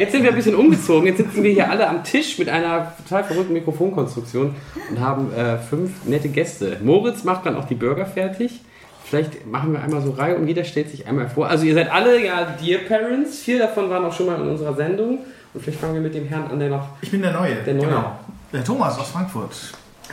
[0.00, 1.06] Jetzt sind wir ein bisschen umgezogen.
[1.06, 4.54] Jetzt sitzen wir hier alle am Tisch mit einer total verrückten Mikrofonkonstruktion
[4.90, 6.78] und haben äh, fünf nette Gäste.
[6.82, 8.60] Moritz macht dann auch die Burger fertig.
[9.04, 11.48] Vielleicht machen wir einmal so Reihe und jeder stellt sich einmal vor.
[11.48, 13.40] Also ihr seid alle ja Dear Parents.
[13.40, 15.18] Vier davon waren auch schon mal in unserer Sendung.
[15.52, 16.86] Und vielleicht fangen wir mit dem Herrn an, der noch...
[17.02, 17.56] Ich bin der Neue.
[17.56, 17.86] Der Neue.
[17.86, 18.18] Genau.
[18.52, 19.50] Der Thomas aus Frankfurt.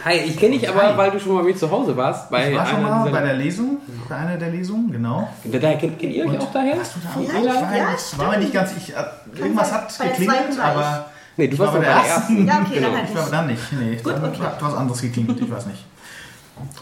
[0.05, 0.97] Hi, ich kenne dich aber, Hi.
[0.97, 2.29] weil du schon mal mit zu Hause warst.
[2.29, 5.27] Bei Ich war schon einer mal bei der Lesung, bei einer der Lesungen, genau.
[5.43, 6.77] Da, da kennt, kennt ihr euch auch daher?
[6.77, 7.21] Warst du da?
[7.21, 7.87] Ich war, ja,
[8.17, 8.71] war mir nicht ganz.
[8.77, 9.03] Ich, äh,
[9.39, 11.05] irgendwas hat geklingelt, aber
[11.39, 12.47] Nee, du warst war bei der ersten.
[12.47, 12.87] Ja, okay, genau.
[12.89, 13.33] dann halt ich war nicht.
[13.33, 13.73] dann nicht.
[13.73, 14.41] Nee, Gut, dann okay.
[14.41, 15.85] hat was anderes geklingelt, ich weiß nicht.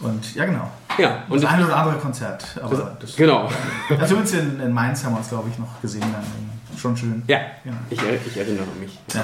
[0.02, 0.70] Und ja, genau.
[0.96, 2.42] Ja, und Das eine oder andere Konzert.
[2.62, 3.50] Aber das, genau.
[3.90, 6.00] Also zumindest in, in Mainz haben wir uns, glaube ich, noch gesehen.
[6.00, 6.78] Dann.
[6.78, 7.22] Schon schön.
[7.26, 7.72] Ja, Ja.
[7.90, 8.98] ich, ich erinnere mich.
[9.12, 9.22] Ja.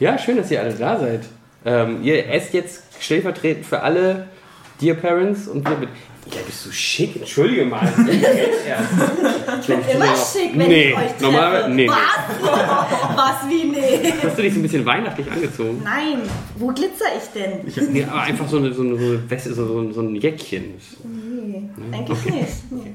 [0.00, 1.26] Ja, schön, dass ihr alle da seid.
[1.64, 4.28] Ähm, ihr esst jetzt stellvertretend für alle
[4.80, 5.88] Dear Parents und wir mit.
[6.26, 7.80] Ja, bist du schick, entschuldige mal.
[9.60, 11.24] Ich bin Ich bin immer schick, wenn nee, ich euch treffe.
[11.24, 11.88] normal, nee, nee.
[11.88, 13.16] Was?
[13.16, 14.12] Was wie nee?
[14.22, 15.80] Hast du dich so ein bisschen weihnachtlich angezogen?
[15.82, 16.20] Nein,
[16.56, 17.66] wo glitzer ich denn?
[17.66, 20.74] Ich, Nee, aber einfach so, eine, so, eine, so, Weste, so, so, so ein Jäckchen.
[21.04, 22.70] Nee, eigentlich nicht.
[22.70, 22.94] Nee.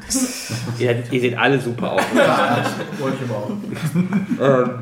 [0.79, 2.01] Ihr, ihr seht alle super aus.
[2.15, 4.65] ja, das wollte ich aber auch.
[4.69, 4.79] ähm,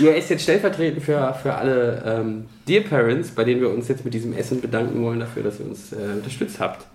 [0.00, 4.04] ihr esst jetzt stellvertretend für, für alle ähm, Dear Parents, bei denen wir uns jetzt
[4.04, 6.86] mit diesem Essen bedanken wollen dafür, dass ihr uns äh, unterstützt habt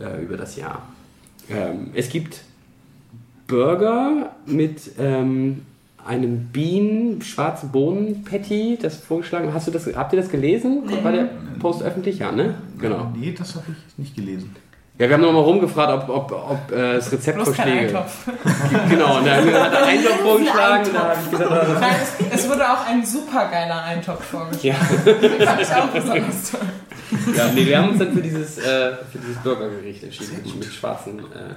[0.00, 0.86] äh, über das Jahr.
[1.50, 2.42] Ähm, es gibt
[3.46, 5.62] Burger mit ähm,
[6.04, 9.52] einem Bienen, schwarzen Bohnen-Patty, das vorgeschlagen.
[9.52, 10.82] Hast du das, habt ihr das gelesen?
[11.02, 11.28] Bei der
[11.60, 12.18] Post öffentlich?
[12.18, 12.54] Ja, ne?
[12.78, 13.12] Genau.
[13.16, 14.54] Nee, das habe ich nicht gelesen.
[14.98, 18.26] Ja, wir haben nochmal rumgefragt, ob, ob, ob äh, es Rezeptvorschläge Eintopf.
[18.90, 20.90] Genau, und dann hat er Eintopf vorgeschlagen.
[20.92, 21.96] Da habe ich gesagt, ah, Nein,
[22.30, 24.76] es, es wurde auch ein supergeiler Eintopf vorgeschlagen.
[25.06, 25.12] ja.
[25.14, 26.60] Den fand ich auch besonders toll.
[27.36, 30.64] ja, nee, wir haben uns dann für dieses, äh, für dieses Burgergericht entschieden mit, mit
[30.72, 31.54] schwarzen äh,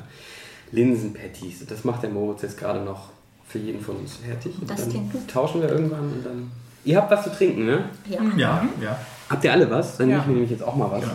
[0.71, 1.65] Linsen-Patties.
[1.67, 3.09] Das macht der Moritz jetzt gerade noch
[3.47, 4.55] für jeden von uns fertig.
[4.59, 5.27] Und Das dann klingt gut.
[5.29, 6.51] tauschen wir irgendwann und dann.
[6.85, 7.89] Ihr habt was zu trinken, ne?
[8.09, 8.19] Ja.
[8.37, 8.97] Ja, ja.
[9.29, 9.97] Habt ihr alle was?
[9.97, 10.15] Dann Ja.
[10.17, 11.01] nehme ich mir nämlich jetzt auch mal was.
[11.01, 11.13] Genau.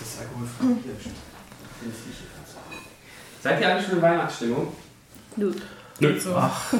[0.00, 0.80] Das ist alkoholfrei.
[0.84, 1.12] Hier,
[3.48, 4.68] Seid ihr alle schon in Weihnachtsstimmung?
[5.36, 5.52] Nö.
[6.00, 6.20] Nö.
[6.20, 6.34] So.
[6.36, 6.74] Ach,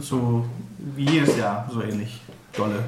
[0.00, 0.44] so
[0.94, 2.20] wie jedes Jahr, so ähnlich.
[2.56, 2.84] Dolle.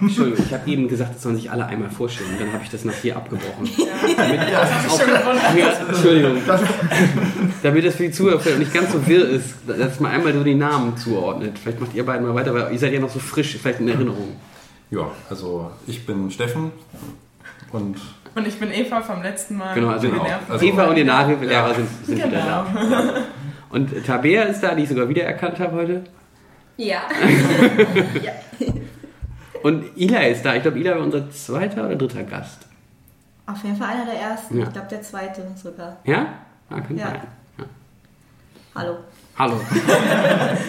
[0.00, 2.30] Entschuldigung, ich habe eben gesagt, es sollen sich alle einmal vorstellen.
[2.30, 3.68] Und dann habe ich das nach hier abgebrochen.
[3.76, 5.56] Ja, Das hab ich schon gewundert.
[5.56, 6.38] Ja, Entschuldigung.
[7.62, 10.54] Damit das für die Zuhörer nicht ganz so wirr ist, dass man einmal so die
[10.54, 11.58] Namen zuordnet.
[11.58, 13.88] Vielleicht macht ihr beiden mal weiter, weil ihr seid ja noch so frisch, vielleicht in
[13.88, 14.36] Erinnerung.
[14.90, 16.72] Ja, also ich bin Steffen
[17.70, 17.96] und
[18.34, 19.74] Und ich bin Eva vom letzten Mal.
[19.74, 22.64] Genau, also, Genau, also- Eva und ihr Nachhilfelehrer sind, sind wieder Genau.
[22.90, 23.14] da.
[23.70, 26.04] Und Tabea ist da, die ich sogar wiedererkannt habe heute.
[26.76, 27.02] Ja.
[28.22, 28.32] ja.
[29.62, 30.54] Und Ila ist da.
[30.54, 32.66] Ich glaube, Ila war unser zweiter oder dritter Gast.
[33.46, 34.58] Auf jeden Fall einer der ersten.
[34.58, 34.64] Ja.
[34.66, 35.96] Ich glaube, der zweite sogar.
[36.04, 36.26] Ja?
[36.70, 37.06] Ah, kann Ja.
[37.08, 37.20] sein.
[37.58, 37.64] Ja.
[38.74, 38.96] Hallo.
[39.38, 39.60] Hallo.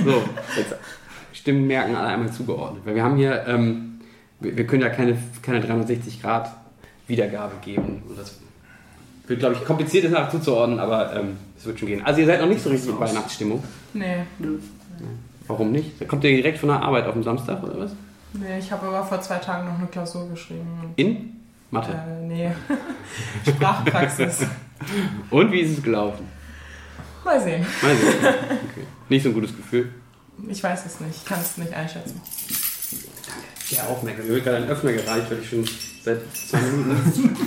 [0.05, 0.23] so,
[0.57, 0.75] jetzt
[1.33, 2.85] Stimmen merken alle einmal zugeordnet.
[2.85, 3.99] Weil wir haben hier, ähm,
[4.39, 6.51] wir, wir können ja keine, keine 360 Grad
[7.11, 8.01] Wiedergabe geben.
[8.07, 8.37] Und das
[9.27, 12.03] wird, glaube ich, kompliziert ist nach zuzuordnen, aber ähm, es wird schon gehen.
[12.03, 13.63] Also ihr seid noch nicht so richtig in Weihnachtsstimmung.
[13.93, 14.23] Nee,
[15.47, 15.99] Warum nicht?
[15.99, 17.91] Da kommt ihr direkt von der Arbeit auf den Samstag oder was?
[18.33, 20.93] nee, ich habe aber vor zwei Tagen noch eine Klausur geschrieben.
[20.95, 21.35] In
[21.71, 21.91] Mathe.
[21.91, 22.51] äh, nee.
[23.47, 24.45] Sprachpraxis.
[25.29, 26.25] Und wie ist es gelaufen?
[27.25, 27.65] Mal sehen.
[27.81, 28.13] Mal sehen.
[28.71, 28.85] Okay.
[29.09, 29.89] Nicht so ein gutes Gefühl.
[30.47, 31.15] Ich weiß es nicht.
[31.17, 32.21] Ich kann es nicht einschätzen.
[33.69, 34.27] Ja, aufmerksam.
[34.27, 35.65] Mir wird gerade ein Öffner gereicht, weil ich schon
[36.03, 37.37] seit zwei Minuten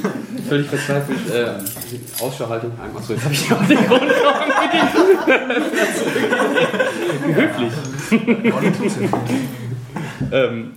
[0.49, 2.97] völlig verzweifelt äh, Ausschauhaltung haben.
[2.97, 4.13] Achso, jetzt habe ich auch den Grund
[7.35, 7.73] höflich.
[10.33, 10.73] Ähm,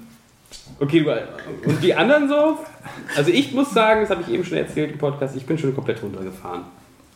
[0.79, 2.57] okay, du- und die anderen so?
[3.15, 5.73] Also ich muss sagen, das habe ich eben schon erzählt im Podcast, ich bin schon
[5.73, 6.63] komplett runtergefahren.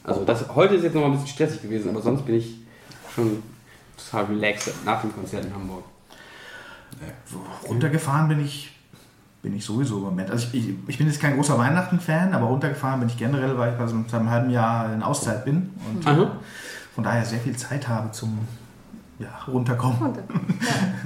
[0.04, 2.56] Also das, heute ist jetzt noch mal ein bisschen stressig gewesen, aber sonst bin ich
[3.14, 3.44] schon
[3.98, 5.84] total relaxed nach dem Konzert in Hamburg.
[7.68, 8.72] Runtergefahren bin ich,
[9.42, 10.30] bin ich sowieso im Moment.
[10.30, 13.72] Also ich, ich, ich bin jetzt kein großer Weihnachten-Fan, aber runtergefahren bin ich generell, weil
[13.72, 16.22] ich bei so einem halben Jahr in Auszeit bin und Aha.
[16.22, 16.28] äh,
[16.94, 18.40] von daher sehr viel Zeit habe zum
[19.18, 20.02] ja, runterkommen.
[20.02, 20.24] Und, ja.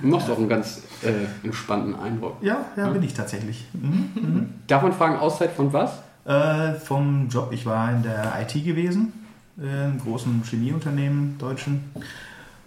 [0.02, 2.38] Machst auch einen ganz äh, entspannten Eindruck.
[2.42, 3.66] Ja, ja, bin ich tatsächlich.
[3.74, 4.54] Mhm.
[4.68, 5.92] Darf man fragen, Auszeit von was?
[6.26, 9.14] Äh, vom Job, ich war in der IT gewesen,
[9.62, 11.92] äh, einem großen Chemieunternehmen, deutschen,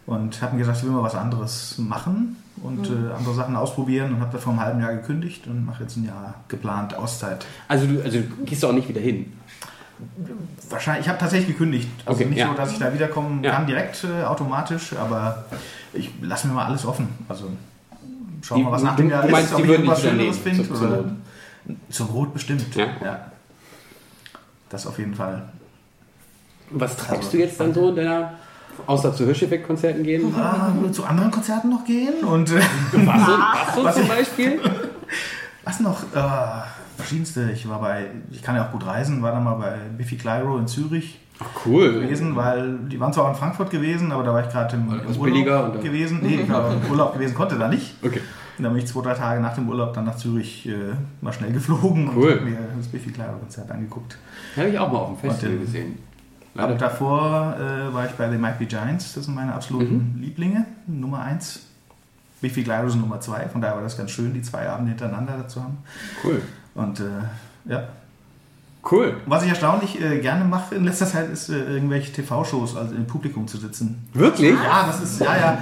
[0.07, 4.15] und habe mir gesagt, ich will mal was anderes machen und äh, andere Sachen ausprobieren
[4.15, 7.45] und habe da vor einem halben Jahr gekündigt und mache jetzt ein Jahr geplant Auszeit.
[7.69, 9.33] Also du, also du gehst auch nicht wieder hin.
[10.71, 11.89] Wahrscheinlich, ich habe tatsächlich gekündigt.
[12.05, 12.49] Also Okay, nicht ja.
[12.49, 13.53] so, dass ich da wiederkommen Ja.
[13.53, 15.45] kann direkt äh, automatisch, aber
[15.93, 17.09] ich lasse mir mal alles offen.
[17.29, 17.51] Also
[18.43, 20.39] schauen wir mal, was nach du- dem Jahr du ist, meinst, ob ich irgendwas Schöneres
[20.39, 20.71] finde.
[20.71, 21.05] oder-
[21.91, 22.65] Zur Not bestimmt.
[22.77, 22.87] Ja.
[24.71, 25.49] Das auf jeden Fall.
[26.71, 28.35] Was treibst du jetzt dann so in deiner,
[28.87, 30.35] außer zu Hirscheffekt-Konzerten gehen?
[30.39, 32.63] Ah, zu anderen Konzerten noch gehen und Was
[33.07, 34.61] was so Was zum Beispiel?
[35.65, 36.03] was noch?
[36.15, 36.63] Äh,
[36.97, 37.51] verschiedenste.
[37.53, 40.59] Ich war bei, ich kann ja auch gut reisen, war dann mal bei Biffy Clyro
[40.59, 42.01] in Zürich Ach, cool.
[42.01, 45.01] gewesen, weil die waren zwar auch in Frankfurt gewesen, aber da war ich gerade im,
[45.01, 46.21] im Urlaub gewesen.
[46.23, 47.95] Nee, ich war im Urlaub gewesen, konnte da nicht.
[48.03, 48.21] Okay.
[48.59, 50.73] Und dann bin ich zwei, drei Tage nach dem Urlaub dann nach Zürich äh,
[51.21, 52.33] mal schnell geflogen Cool.
[52.33, 54.19] und hab mir das Biffy Clyro Konzert angeguckt.
[54.57, 55.99] Habe ich auch mal auf dem Festival Und, äh, gesehen.
[56.55, 56.75] Leider.
[56.75, 60.21] davor äh, war ich bei The Might Be Giants, das sind meine absoluten Mhm.
[60.23, 61.61] Lieblinge, Nummer 1.
[62.41, 65.37] Biffy Clyro sind Nummer 2, von daher war das ganz schön, die zwei Abende hintereinander
[65.39, 65.79] dazu haben.
[66.23, 66.41] Cool.
[66.75, 67.05] Und äh,
[67.65, 67.89] ja,
[68.91, 69.17] Cool.
[69.27, 73.07] was ich erstaunlich äh, gerne mache in letzter Zeit ist äh, irgendwelche TV-Shows, also im
[73.07, 74.09] Publikum zu sitzen.
[74.15, 74.55] Wirklich?
[74.55, 75.59] Ja, das ist ja ja,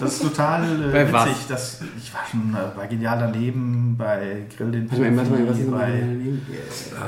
[0.00, 1.26] das ist total äh, Bei was?
[1.26, 1.46] witzig.
[1.48, 5.58] Das, ich war schon äh, bei Genial daneben, bei Grill den mal, warte mal, was
[5.58, 6.02] ist bei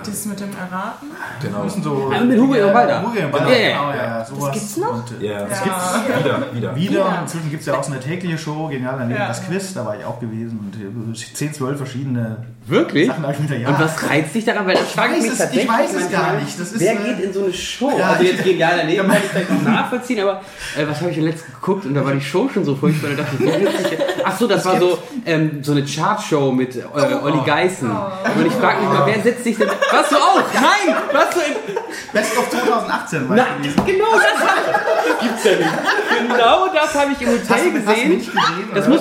[0.05, 1.07] Das mit dem Erraten?
[1.41, 1.65] Genau.
[1.65, 3.03] das so Ah, mit Hugo Ehrwalder.
[3.03, 3.97] Hugo Ehrwalder, Ja, ja, genau, ja.
[3.97, 4.53] ja, ja, sowas.
[4.53, 4.95] gibt's noch?
[5.11, 5.65] Und, äh, Ja, Das ja.
[5.65, 6.77] gibt's Wieder, wieder.
[6.77, 6.99] wieder.
[7.01, 7.21] Ja.
[7.23, 9.29] Inzwischen gibt es ja auch so eine tägliche Show, genial daneben Ja.
[9.29, 12.37] das Quiz, da war ich auch gewesen und äh, 10, 12 verschiedene
[12.67, 13.09] Wirklich?
[13.09, 13.69] Ich wieder, ja.
[13.71, 14.67] Und was reizt dich daran?
[14.67, 16.61] Weil das frage weiß mich es- tatsächlich ich weiß es gar nicht.
[16.61, 17.93] Das ist, wer geht in so eine Show?
[17.99, 20.41] ja, also ich- jetzt genial daneben kann ich vielleicht noch nachvollziehen, aber
[20.77, 23.11] äh, was habe ich denn letztens geguckt und da war die Show schon so furchtbar.
[23.17, 26.81] Da dachte ich, ach so, das war so, ähm, so eine Chartshow mit äh,
[27.23, 27.91] Olli Geißen.
[27.91, 29.69] Und ich frage mich mal, wer setzt sich denn...
[29.69, 30.41] Warst du auch?
[30.55, 30.97] Nein!
[31.13, 31.77] Warst du in...
[32.13, 36.29] Best of 2018 war Nein, ich genau das, hab ich, das gibt's ja nicht.
[36.29, 38.19] Genau das habe ich im Hotel gesehen.
[38.19, 38.33] gesehen?
[38.75, 39.01] Das, muss,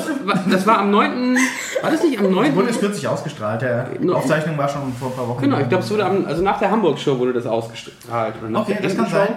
[0.50, 1.38] das war am 9.
[1.82, 2.56] War das nicht am 9.?
[2.56, 3.62] wurde es kürzlich ausgestrahlt.
[3.62, 4.14] Der No.
[4.16, 5.42] Aufzeichnung war schon vor ein paar Wochen.
[5.42, 8.36] Genau, ich glaube, es wurde am, also nach der Hamburg-Show wurde das ausgestrahlt.
[8.42, 9.30] Oder nach Okay, der das kann sein.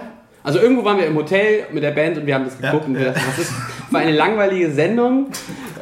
[0.43, 2.87] Also irgendwo waren wir im Hotel mit der Band und wir haben das Ja, geguckt
[2.87, 3.11] und wir ja.
[3.13, 3.51] dachten, was ist
[3.89, 5.27] für eine langweilige Sendung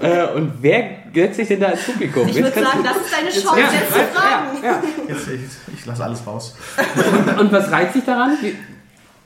[0.01, 2.25] äh, und wer setzt sich denn da ins Publikum?
[2.29, 4.45] Ich würde Jetzt sagen, du- das ist deine Chance, ja, jetzt zu fragen.
[4.63, 4.81] ja, ja.
[5.09, 6.55] Jetzt, ich, ich lasse alles raus.
[7.39, 8.37] Und was reizt dich daran?
[8.41, 8.55] Wie-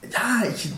[0.10, 0.72] Ja, ich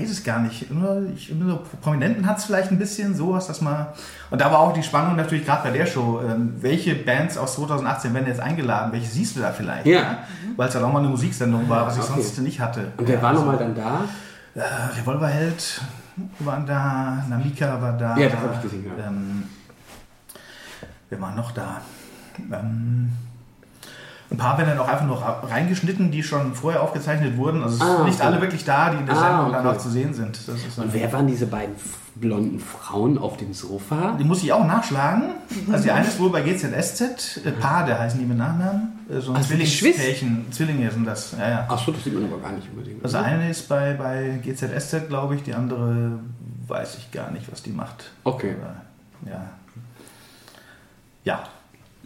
[0.00, 0.70] weiß es gar nicht.
[0.70, 3.86] Nur, ich, so Prominenten hat es vielleicht ein bisschen sowas, dass man.
[4.30, 6.20] Und da war auch die Spannung natürlich gerade bei der Show.
[6.20, 8.92] Ähm, welche Bands aus 2018 werden jetzt eingeladen?
[8.92, 9.86] Welche siehst du da vielleicht?
[9.86, 10.18] Ja.
[10.56, 12.22] Weil es halt auch mal eine Musiksendung war, was ich okay.
[12.22, 12.92] sonst nicht hatte.
[12.96, 14.04] Und wer Ja, war also, nochmal dann da?
[14.54, 15.80] Äh, Revolverheld
[16.40, 18.16] waren da, Namika war da.
[18.16, 19.06] Ja, das hab ich gesehen, ja.
[19.06, 19.44] Ähm,
[21.10, 21.80] wer war noch da?
[22.52, 23.10] Ähm,
[24.30, 27.62] ein paar werden dann auch einfach nur reingeschnitten, die schon vorher aufgezeichnet wurden.
[27.62, 28.26] Also es Ah, sind nicht okay.
[28.26, 29.76] alle wirklich da, die in der Ah, Sendung dann okay.
[29.76, 30.38] auch zu sehen sind.
[30.76, 31.74] Und wer waren diese beiden
[32.14, 34.16] blonden Frauen auf dem Sofa?
[34.18, 35.30] die muss ich auch nachschlagen.
[35.72, 38.98] Also die eine ist wohl bei GZSZ, äh, Pade heißen die mit Nachnamen.
[39.08, 40.46] Äh, so ein die Zwillingspärchen.
[40.52, 41.34] Zwillinge sind das.
[41.38, 41.66] Ja, ja.
[41.68, 43.02] Achso, das sieht man aber gar nicht unbedingt.
[43.02, 46.18] Also eine ist bei, bei GZSZ, glaube ich, die andere
[46.66, 48.10] weiß ich gar nicht, was die macht.
[48.24, 48.56] Okay.
[48.60, 49.44] Aber, ja.
[51.24, 51.42] Ja.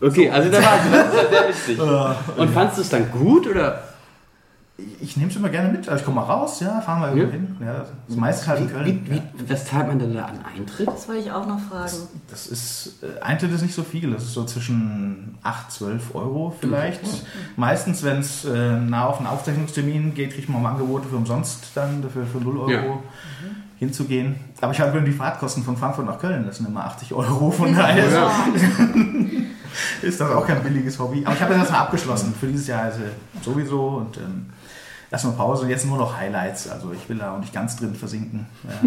[0.03, 1.81] Okay, also da war das ist ja sehr witzig.
[2.37, 3.83] Und fandst du es dann gut oder?
[5.01, 5.89] Ich nehme es immer gerne mit.
[5.89, 7.33] Also ich komme mal raus, ja, fahren wir irgendwo Ja.
[7.33, 7.57] hin.
[7.65, 9.07] Ja, das meiste halt in Wie, Köln.
[9.09, 9.23] wie, ja.
[9.49, 10.89] was zahlt man denn da an Eintritt?
[10.89, 11.93] Das wollte ich auch noch fragen.
[12.31, 14.11] Das ist, äh, Eintritt ist nicht so viel.
[14.11, 17.01] Das ist so zwischen 8, 12 Euro vielleicht.
[17.57, 21.67] Meistens, wenn es äh, nah auf einen Aufzeichnungstermin geht, kriegt man mal Angebote für umsonst
[21.77, 22.83] dann, dafür für 0 Euro Ja.
[23.83, 24.37] Hinzugehen.
[24.61, 26.47] Aber ich habe die Fahrtkosten von Frankfurt nach Köln.
[26.47, 27.51] Das sind immer 80 Euro.
[27.51, 28.05] Von daher
[30.03, 31.23] ist das auch kein billiges Hobby.
[31.25, 32.33] Aber ich habe das erstmal abgeschlossen.
[32.39, 33.01] Für dieses Jahr also
[33.43, 33.89] sowieso.
[33.89, 34.47] Und ähm,
[35.13, 35.65] erstmal Pause.
[35.65, 36.69] Und jetzt nur noch Highlights.
[36.69, 38.47] Also ich will da auch nicht ganz drin versinken.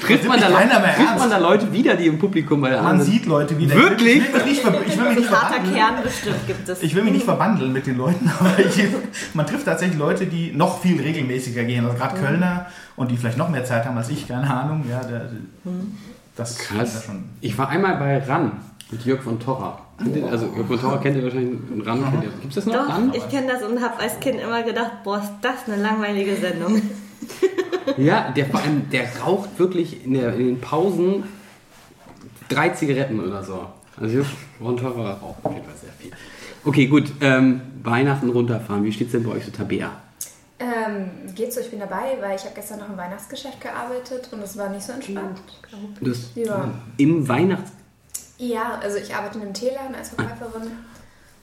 [0.00, 3.26] Trifft man, da trifft man da Leute wieder, die im Publikum bei der Man sieht
[3.26, 3.74] Leute wieder.
[3.74, 4.22] Wirklich?
[4.22, 5.74] Ich will mich nicht, ver- ich will mich nicht Harter verbandeln.
[5.76, 6.82] Kern bestimmt gibt es.
[6.82, 8.84] Ich will mich nicht verbandeln mit den Leuten, aber ich,
[9.34, 11.84] man trifft tatsächlich Leute, die noch viel regelmäßiger gehen.
[11.84, 12.66] Also gerade Kölner
[12.96, 14.84] und die vielleicht noch mehr Zeit haben als ich, keine Ahnung.
[14.88, 15.28] Ja, der,
[16.36, 17.02] das ist Krass.
[17.04, 17.24] schon.
[17.40, 18.52] Ich war einmal bei RAN
[18.90, 19.80] mit Jörg von Torra.
[20.30, 22.30] Also Jörg von Torra kennt ihr wahrscheinlich und RAN kennt ihr.
[22.40, 22.74] Gibt es das noch?
[22.74, 23.12] Doch, RAN?
[23.14, 26.80] ich kenne das und habe als Kind immer gedacht, boah, ist das eine langweilige Sendung.
[27.96, 31.24] Ja, der vor allem, der raucht wirklich in, der, in den Pausen
[32.48, 33.66] drei Zigaretten oder so.
[33.98, 34.26] Also Jörg
[34.60, 36.12] von Torra raucht auf jeden Fall sehr viel.
[36.64, 37.10] Okay, gut.
[37.22, 38.84] Ähm, Weihnachten runterfahren.
[38.84, 39.90] Wie steht's denn bei euch so Tabea?
[40.60, 44.42] Ähm, geht so, ich bin dabei, weil ich habe gestern noch im Weihnachtsgeschäft gearbeitet und
[44.42, 45.40] es war nicht so entspannt.
[46.00, 46.70] Du hast Ja.
[46.98, 47.72] im Weihnachts...
[48.38, 50.70] Ja, also ich arbeite in einem Teeladen als Verkäuferin.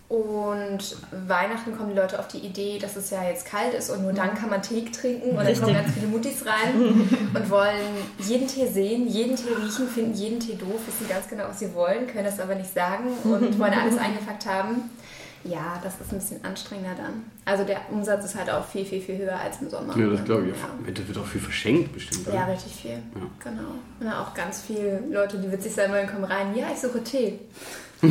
[0.08, 0.98] Und
[1.28, 4.14] Weihnachten kommen die Leute auf die Idee, dass es ja jetzt kalt ist und nur
[4.14, 5.32] dann kann man Tee trinken.
[5.32, 9.88] Und dann kommen ganz viele Muttis rein und wollen jeden Tee sehen, jeden Tee riechen,
[9.88, 13.10] finden jeden Tee doof, wissen ganz genau, was sie wollen, können das aber nicht sagen
[13.24, 14.92] und wollen alles eingepackt haben.
[15.46, 17.24] Ja, das ist ein bisschen anstrengender dann.
[17.46, 19.96] Also der Umsatz ist halt auch viel, viel, viel höher als im Sommer.
[19.98, 20.56] Ja, das glaube ich.
[20.56, 20.92] Ja.
[20.92, 22.28] Das wird auch viel verschenkt bestimmt.
[22.28, 22.36] oder?
[22.36, 22.98] Ja, richtig viel.
[23.44, 23.70] Genau.
[24.00, 26.56] Und auch ganz viele Leute, die witzig sein wollen, kommen rein.
[26.56, 27.40] Ja, ich suche Tee.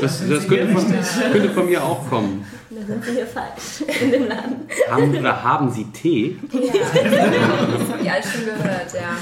[0.00, 0.84] Das, das könnte, von,
[1.32, 2.44] könnte von mir auch kommen.
[2.70, 4.56] Da sind wir hier falsch in dem Laden.
[4.90, 6.36] Haben, oder haben Sie Tee?
[6.50, 9.16] Ja, das habe ich alles schon gehört, ja.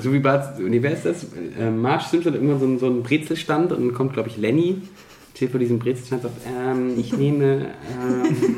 [0.00, 1.26] So wie Bart, nee, wer ist das?
[1.58, 4.36] Äh, Marge Simpson hat irgendwann so einen, so einen Brezelstand und dann kommt, glaube ich,
[4.36, 4.82] Lenny,
[5.34, 8.56] steht vor diesem Brezelstand und sagt, ähm, ich nehme ähm,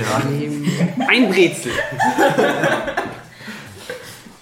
[0.00, 0.66] ja, nehme
[1.08, 1.72] ein Brezel.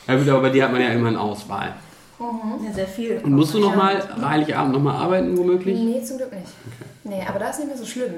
[0.06, 1.74] ja gut, aber bei dir hat man ja immer eine Auswahl.
[2.20, 3.18] Ja, sehr viel.
[3.24, 5.78] Und musst du nochmal Heiligabend nochmal arbeiten, womöglich?
[5.78, 6.52] Nee, zum Glück nicht.
[7.04, 8.14] Nee, aber das ist nicht mehr so schlimm.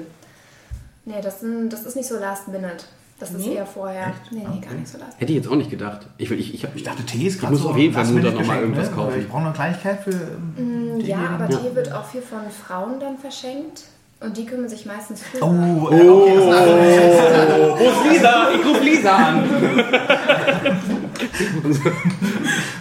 [1.05, 2.85] Nee, das, sind, das ist nicht so last minute.
[3.31, 4.13] Das ist eher vorher.
[4.31, 6.07] Nee, nee, gar nicht so last Hätte ich jetzt auch nicht gedacht.
[6.17, 7.93] Ich, will- ich, ich, hab, Ich dachte, Tee ist Ich gerade muss so auf jeden
[7.93, 8.95] Fall last Mutter minute noch mal Geschenk, irgendwas ne?
[8.95, 9.19] kaufen.
[9.21, 10.11] Ich brauche noch eine Kleinigkeit für
[10.57, 11.59] ähm, Ja, Tee aber geben.
[11.69, 13.83] Tee wird auch viel von Frauen dann verschenkt.
[14.19, 15.43] Und die kümmern sich meistens für.
[15.43, 18.51] Oh, äh, okay, das ist eine andere Wo ist Lisa?
[18.53, 19.43] Ich ruf Lisa an.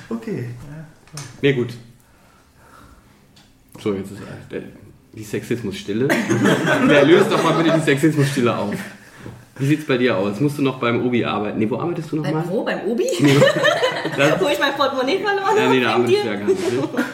[0.08, 0.50] Okay.
[1.40, 1.74] Ja gut.
[3.80, 4.20] So, jetzt ist
[4.52, 4.62] äh,
[5.12, 6.08] die Sexismusstille.
[6.88, 8.74] Der löst doch mal bitte die Sexismusstille auf.
[9.58, 10.40] Wie sieht's bei dir aus?
[10.40, 11.58] Musst du noch beim Obi arbeiten?
[11.58, 12.44] Nee, wo arbeitest du Beim nochmal?
[12.48, 12.64] wo?
[12.64, 13.04] Beim Obi?
[14.40, 15.74] Wo ich mein Portemonnaie verloren Ja, habe?
[15.74, 16.22] nee, da dir?
[16.22, 16.72] du ja gar nicht.
[16.72, 16.88] Ne?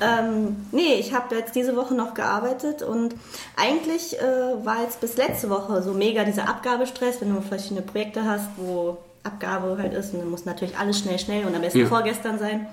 [0.00, 3.14] Ähm, nee, ich habe jetzt diese Woche noch gearbeitet und
[3.56, 4.22] eigentlich äh,
[4.64, 8.98] war jetzt bis letzte Woche so mega dieser Abgabestress, wenn du verschiedene Projekte hast, wo
[9.22, 11.86] Abgabe halt ist und dann muss natürlich alles schnell, schnell und am besten Ja.
[11.86, 12.66] vorgestern sein.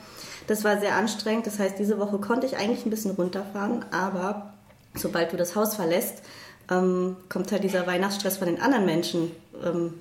[0.47, 4.53] Das war sehr anstrengend, das heißt, diese Woche konnte ich eigentlich ein bisschen runterfahren, aber
[4.95, 6.23] sobald du das Haus verlässt,
[6.71, 9.31] ähm, kommt halt dieser Weihnachtsstress von den anderen Menschen.
[9.63, 9.93] Ähm,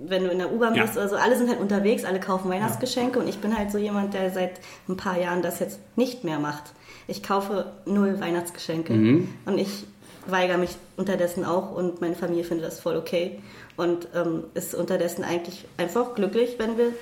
[0.00, 0.84] wenn du in der U-Bahn Ja.
[0.84, 4.14] bist, also alle sind halt unterwegs, alle kaufen Weihnachtsgeschenke und ich bin halt so jemand,
[4.14, 6.62] der seit ein paar Jahren das jetzt nicht mehr macht.
[7.08, 9.86] Ich kaufe null Weihnachtsgeschenke und ich
[10.28, 13.40] weigere mich unterdessen auch und meine Familie findet das voll okay
[13.76, 16.92] und ähm, ist unterdessen eigentlich einfach glücklich, wenn wir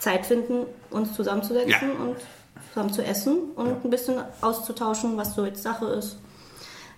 [0.00, 2.04] Zeit finden, uns zusammenzusetzen Ja.
[2.04, 2.16] und
[2.74, 6.18] zusammen zu essen und ein bisschen auszutauschen, was so jetzt Sache ist.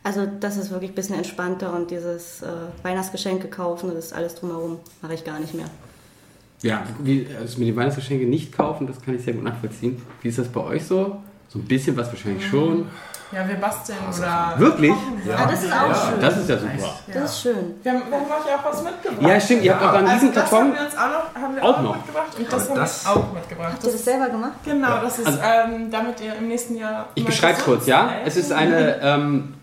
[0.07, 2.47] Also das ist wirklich ein bisschen entspannter und dieses äh,
[2.85, 5.67] Weihnachtsgeschenke kaufen, das ist alles drumherum, mache ich gar nicht mehr.
[6.63, 10.01] Ja, wie, also mit den Weihnachtsgeschenke nicht kaufen, das kann ich sehr gut nachvollziehen.
[10.23, 11.17] Wie ist das bei euch so?
[11.49, 12.87] So ein bisschen was wahrscheinlich schon.
[13.33, 14.55] Ja, wir basteln oder.
[14.59, 14.93] Wirklich?
[15.37, 16.21] Ah, das ist auch schön.
[16.21, 16.73] Das ist ja super.
[17.13, 17.57] Das ist schön.
[17.83, 19.23] Wir haben, wir haben euch auch was mitgebracht.
[19.29, 20.75] Ja, stimmt, ihr habt auch einen Also riesen das haben Karton.
[20.75, 21.97] wir uns auch noch, haben wir Auch auch noch.
[21.97, 23.73] mitgebracht und das haben das- wir auch mitgebracht.
[23.73, 24.53] Habt ihr das selber gemacht?
[24.65, 27.09] Genau, das ist, Also- ähm, damit ihr im nächsten Jahr.
[27.17, 28.11] Ich beschreibe es kurz, ja?
[28.25, 29.55] Es ist eine, ähm,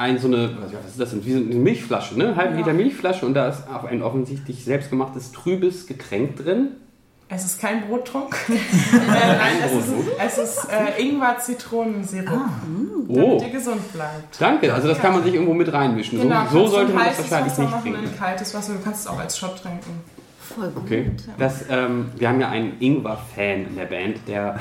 [0.00, 1.24] ein, so eine, was ist das denn?
[1.24, 2.34] Wie so eine Milchflasche, ne?
[2.36, 2.56] Halb Ja.
[2.56, 6.68] Liter Milchflasche und da ist auch ein offensichtlich selbstgemachtes trübes Getränk drin.
[7.28, 8.34] Es ist kein Brottrunk.
[8.48, 8.52] äh,
[8.96, 12.40] nein, es ist, es ist äh, Ingwer-Zitronensirup,
[13.08, 14.40] Oh, damit ihr gesund bleibt.
[14.40, 14.72] danke.
[14.74, 16.18] Also das kann man sich irgendwo mit reinmischen.
[16.18, 18.04] So, Genau, so kannst sollte man das wahrscheinlich Wasser nicht machen trinken.
[18.04, 18.72] in kaltes Wasser.
[18.72, 20.00] Du kannst es auch als Shot trinken.
[20.40, 20.82] Voll gut.
[20.84, 21.10] Okay.
[21.38, 24.58] Das, ähm, wir haben ja einen Ingwer-Fan in der Band, der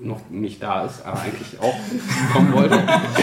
[0.00, 1.74] noch nicht da ist, aber eigentlich auch
[2.34, 2.78] kommen wollte.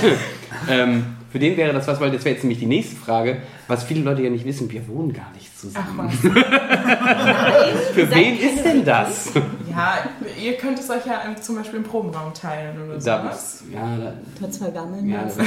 [0.70, 3.84] ähm, für den wäre das was, weil das wäre jetzt nämlich die nächste Frage, was
[3.84, 5.98] viele Leute ja nicht wissen, wir wohnen gar nicht Ach zusammen.
[5.98, 6.16] was.
[7.94, 9.32] Für wen ist denn das?
[9.70, 9.96] Ja,
[10.42, 13.64] ihr könnt es euch ja im, zum Beispiel im Probenraum teilen oder Da, sowas.
[13.74, 15.10] ja, da, Mit zwei Gammeln.
[15.10, 15.44] ja, da,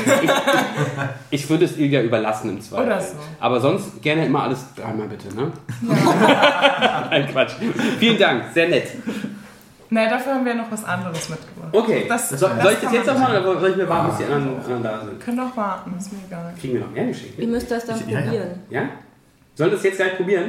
[1.31, 2.87] ich, ich würde es Ilja überlassen im Zweifel.
[2.87, 3.15] Oder so.
[3.39, 5.53] Aber sonst gerne immer alles dreimal bitte, ne?
[7.11, 7.53] Nein, Quatsch.
[8.01, 8.89] Vielen Dank, sehr nett.
[9.91, 11.69] Nein, dafür haben wir noch was anderes mitgebracht.
[11.73, 14.09] Okay, Das- so, das soll ich das jetzt noch machen oder soll ich mir warten,
[14.17, 15.11] bis die anderen, anderen da sind?
[15.13, 16.55] Wir können doch warten, ist mir egal.
[16.61, 17.43] Kriegen wir noch mehr Geschenke?
[17.43, 18.25] Ihr müsst das dann Ja, ja.
[18.25, 18.49] probieren.
[18.71, 18.83] Ja?
[19.55, 20.45] Sollen wir das jetzt gleich probieren?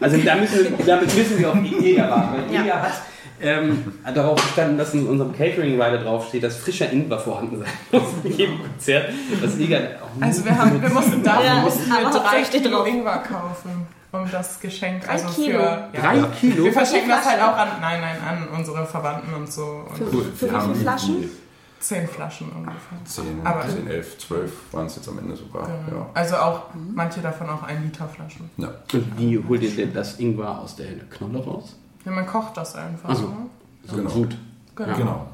[0.00, 2.80] Also da müssen wir, damit müssen wir auf die Ilja warten, weil Ja.
[2.82, 2.92] Hat
[3.40, 8.32] ähm, darauf bestanden, dass in unserem Catering-Rider draufsteht, dass frischer Ingwer vorhanden sein muss in
[8.36, 9.10] jedem Konzert.
[9.42, 12.70] Das Ilja auch Also wir, haben, wir mussten dafür Ja, mussten wir aber drei Kilo
[12.78, 12.86] drauf.
[12.86, 15.58] Ingwer kaufen, um das Geschenk Drei also Kilo?
[15.58, 16.64] für ja, Drei Kilo?
[16.64, 20.06] Wir verschicken das halt auch an nein nein an unsere Verwandten und so und Für,
[20.06, 21.30] für wie viele Flaschen?
[21.78, 22.98] zehn Flaschen ungefähr.
[23.04, 25.68] 10, Aber- 10, 11, 12 waren es jetzt am Ende sogar.
[25.88, 26.10] Genau.
[26.14, 26.62] Also auch
[26.94, 28.50] manche davon auch ein Liter Flaschen.
[28.56, 28.68] Ja.
[28.68, 28.74] Ja.
[28.98, 31.76] Und wie holt ihr denn das Ingwer aus der Knolle raus?
[32.04, 33.08] Ja, man kocht das einfach.
[33.10, 33.28] Ach so.
[33.28, 33.36] ne?
[33.84, 34.10] So Genau.
[34.10, 34.36] Sud.
[34.74, 34.96] Genau.
[34.96, 35.28] Genau.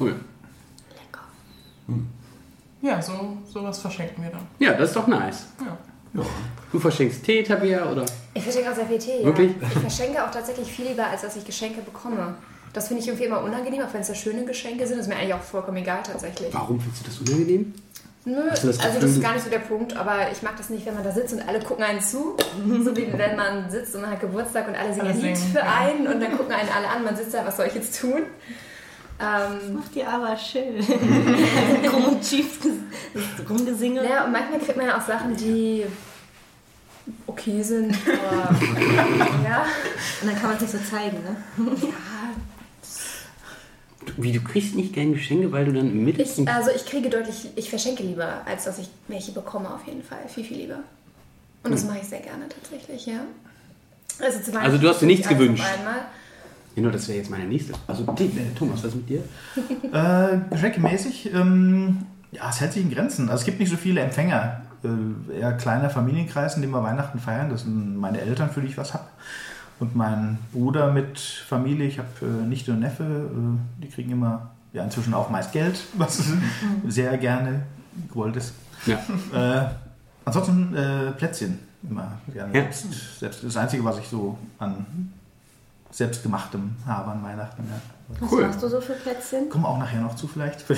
[0.00, 0.14] Cool.
[2.82, 4.46] Ja, so sowas verschenken wir dann.
[4.58, 5.46] Ja, das ist doch nice.
[5.60, 5.76] Ja.
[6.72, 8.04] Du verschenkst Tee, Tabea, oder?
[8.34, 9.24] Ich verschenke auch sehr viel Tee.
[9.24, 9.52] Wirklich?
[9.60, 9.68] Ja.
[9.68, 12.34] Ich verschenke auch tatsächlich viel lieber, als dass ich Geschenke bekomme.
[12.72, 14.98] Das finde ich irgendwie immer unangenehm, auch wenn es ja schöne Geschenke sind.
[14.98, 16.52] Das ist mir eigentlich auch vollkommen egal tatsächlich.
[16.52, 17.74] Warum findest du das unangenehm?
[18.26, 20.86] Nö, das also das ist gar nicht so der Punkt, aber ich mag das nicht,
[20.86, 22.36] wenn man da sitzt und alle gucken einen zu.
[22.82, 25.62] So wie wenn man sitzt und man hat Geburtstag und alle singen ein Lied für
[25.62, 28.22] einen und dann gucken einen alle an, man sitzt da, was soll ich jetzt tun?
[29.20, 30.80] Ähm, Macht die aber schön.
[31.86, 34.04] Krumm und schief ges- rumgesinge.
[34.08, 35.84] ja, und manchmal kriegt man ja auch Sachen, die
[37.26, 38.56] okay sind, aber
[39.44, 39.66] ja.
[40.20, 41.36] Und dann kann man es nicht so zeigen, ne?
[44.16, 46.20] Wie, du kriegst nicht gerne Geschenke, weil du dann im Mittel...
[46.22, 50.02] Ich, also ich kriege deutlich, ich verschenke lieber, als dass ich welche bekomme auf jeden
[50.02, 50.20] Fall.
[50.28, 50.78] Viel, viel lieber.
[51.62, 53.20] Und das mache ich sehr gerne tatsächlich, ja.
[54.20, 55.64] Also, Also du hast dir nichts auf gewünscht?
[55.78, 56.04] Einmal.
[56.74, 57.72] Genau, das wäre jetzt meine nächste.
[57.86, 58.28] Also, äh,
[58.58, 59.22] Thomas, was ist mit dir?
[59.92, 61.98] Äh, geschenkemäßig, ähm,
[62.32, 63.28] ja, es hält sich in Grenzen.
[63.28, 64.62] Also es gibt nicht so viele Empfänger.
[64.82, 67.48] Äh, eher kleiner Familienkreis, in dem wir Weihnachten feiern.
[67.48, 69.04] Das sind meine Eltern, für die ich was habe.
[69.78, 71.86] Und mein Bruder mit Familie.
[71.86, 73.04] Ich habe äh, Nichte und Neffe.
[73.04, 76.24] Äh, die kriegen immer, ja, inzwischen auch meist Geld, was
[76.88, 77.62] sehr gerne
[78.08, 78.54] gewollt ist.
[78.86, 78.98] Ja.
[79.32, 79.66] Äh,
[80.24, 82.52] ansonsten äh, Plätzchen immer gerne.
[82.54, 82.62] Ja.
[82.62, 84.84] Selbst, selbst das Einzige, was ich so an
[85.96, 87.62] selbstgemachtem habe an Weihnachten.
[87.70, 88.18] Ja.
[88.20, 88.42] Was Cool.
[88.46, 89.48] machst du so für Plätzchen?
[89.48, 90.64] Kommen wir auch nachher noch zu vielleicht.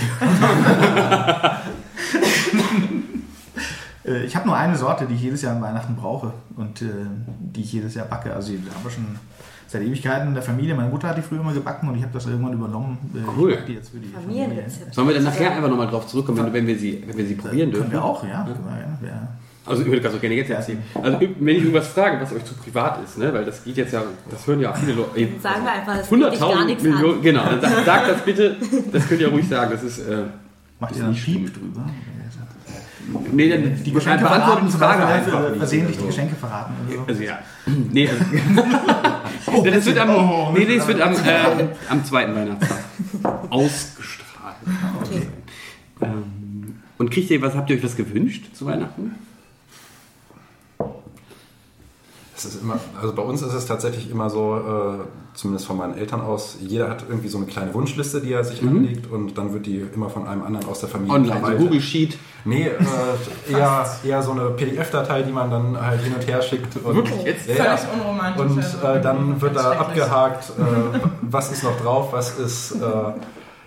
[4.07, 6.87] Äh, ich habe nur eine Sorte, die ich jedes Jahr an Weihnachten brauche und äh,
[7.41, 8.33] die ich jedes Jahr backe.
[8.33, 9.05] Also die haben wir schon
[9.67, 10.77] seit Ewigkeiten in der Familie.
[10.77, 12.99] Meine Mutter hat die früher immer gebacken und ich habe das irgendwann übernommen.
[13.15, 13.59] Äh, Cool.
[13.67, 14.45] Die jetzt für die Familie.
[14.45, 14.95] Familienrezept.
[14.95, 17.35] Sollen wir dann nachher einfach nochmal drauf zurückkommen, wenn, wenn, wir sie, wenn wir sie
[17.35, 17.93] probieren Können dürfen?
[17.93, 18.45] wir auch, ja.
[18.45, 19.15] Können wir, ja.
[19.17, 19.29] ja.
[19.67, 20.83] Also ich würde ganz so gerne jetzt erzählen.
[21.03, 23.33] Also wenn ich irgendwas frage, was euch zu privat ist, ne?
[23.35, 25.29] weil das geht jetzt ja, das hören ja viele Leute.
[25.43, 27.23] Sagen wir einfach, das geht dich gar 100.000 nichts Millionen, an.
[27.23, 27.45] genau.
[27.45, 28.57] Dann sagt, sagt das bitte,
[28.93, 29.71] das könnt ihr ruhig sagen.
[29.73, 30.23] Das ist, äh,
[30.79, 31.45] Macht Ist ihr dann nicht schlimm.
[31.47, 31.87] Piep drüber?
[33.33, 35.41] nee, dann Die Geschenke verraten beantworten die Frage einfach.
[35.45, 35.59] äh, nicht.
[35.59, 36.75] versehentlich die Geschenke verraten.
[36.89, 37.05] Oder so.
[37.09, 37.39] Also ja.
[37.93, 38.25] Nee, also,
[39.63, 42.79] nee, das wird am, Oh, nee, nee, das wird am, ähm, am zweiten Weihnachtstag
[43.51, 44.57] ausgestrahlt.
[45.03, 45.23] Okay.
[46.03, 49.15] Ähm, und kriegt ihr was, habt ihr euch was gewünscht zu Weihnachten?
[52.37, 55.97] Es ist immer, also bei uns ist es tatsächlich immer so, äh, zumindest von meinen
[55.97, 59.55] Eltern aus, jeder hat irgendwie so eine kleine Wunschliste, die er sich anlegt und dann
[59.55, 61.65] wird die immer von einem anderen aus der Familie Online, so.
[61.65, 62.19] Google Sheet.
[62.45, 62.73] Nee, äh,
[63.53, 66.77] eher, eher so eine PDF-Datei, die man dann halt hin und her schickt.
[66.85, 67.49] Und, Wirklich jetzt?
[67.49, 68.43] Ja, unromantisch.
[68.43, 72.77] Und also äh, dann wird da abgehakt, äh, was ist noch drauf, was ist, äh,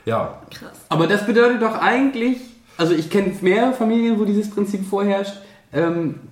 [0.06, 0.72] ja, Krass.
[0.90, 2.38] Aber das bedeutet doch eigentlich,
[2.78, 5.34] also ich kenne mehrere Familien, wo dieses Prinzip vorherrscht,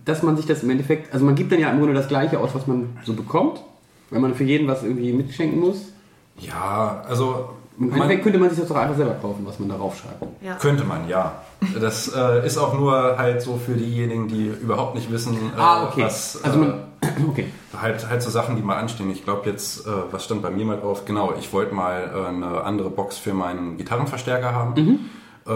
[0.06, 2.39] dass man sich das im Endeffekt, also man gibt dann ja im Grunde das Gleiche
[2.39, 3.62] aus, was man so bekommt,
[4.10, 5.91] wenn man für jeden was irgendwie mitschenken muss.
[6.39, 9.69] ja, also Im man, Endeffekt könnte man sich das doch einfach selber kaufen, was man
[9.69, 10.23] darauf schreibt.
[10.43, 10.56] Ja.
[10.56, 11.41] könnte man, ja.
[11.80, 15.88] Das äh, ist auch nur halt so für diejenigen, die überhaupt nicht wissen, äh, Ah,
[15.88, 16.04] okay.
[16.04, 16.80] was Also äh, man,
[17.30, 17.45] okay.
[17.80, 19.12] Halt, halt so Sachen, die mal anstehen.
[19.12, 21.06] Ich glaube jetzt, äh, was stand bei mir mal drauf?
[21.06, 25.10] Genau, ich wollte mal äh, eine andere Box für meinen Gitarrenverstärker haben.
[25.45, 25.52] Äh,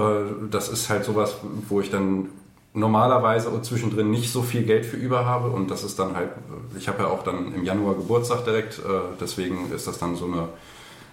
[0.52, 1.36] das ist halt sowas,
[1.68, 2.30] wo ich dann
[2.74, 6.30] normalerweise zwischendrin nicht so viel Geld für über habe und das ist dann halt,
[6.78, 8.82] ich habe ja auch dann im Januar Geburtstag direkt, äh,
[9.20, 10.48] deswegen ist das dann so eine,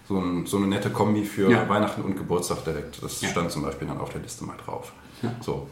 [0.09, 1.69] so, ein, so eine nette Kombi für Ja.
[1.69, 3.03] Weihnachten und Geburtstag direkt.
[3.03, 3.29] Das Ja.
[3.29, 4.93] stand zum Beispiel dann auf der Liste mal drauf.
[5.41, 5.67] So.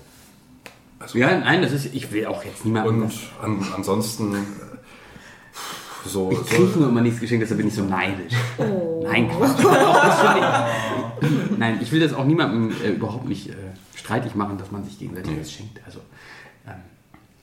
[0.99, 4.39] Also, Ja, nein, das ist, ich will auch jetzt niemandem und an, ansonsten äh,
[6.05, 8.33] so, Ich so kriege nur immer nichts geschenkt, deshalb bin ich so neidisch.
[8.59, 9.05] Oh.
[9.07, 9.65] Nein, Quatsch.
[11.59, 13.53] Nein, ich will das auch niemandem äh, überhaupt nicht äh,
[13.97, 15.41] streitig machen, dass man sich gegenseitig Nee.
[15.41, 15.81] was schenkt.
[15.85, 15.99] Also,
[16.69, 16.75] ähm,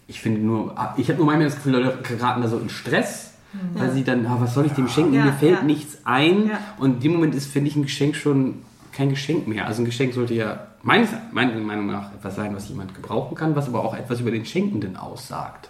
[0.07, 2.69] ich finde nur, ah, ich habe nur manchmal das Gefühl, Leute geraten da so in
[2.69, 3.31] Stress,
[3.73, 5.13] weil sie dann, ah, was soll ich dem schenken?
[5.13, 5.63] Ja, Mir fällt ja.
[5.63, 6.47] nichts ein.
[6.47, 6.59] Ja.
[6.79, 8.61] Und in dem Moment ist, finde ich, ein Geschenk schon
[8.93, 9.67] kein Geschenk mehr.
[9.67, 13.55] Also ein Geschenk sollte ja meines, meiner Meinung nach etwas sein, was jemand gebrauchen kann,
[13.55, 15.69] was aber auch etwas über den Schenkenden aussagt.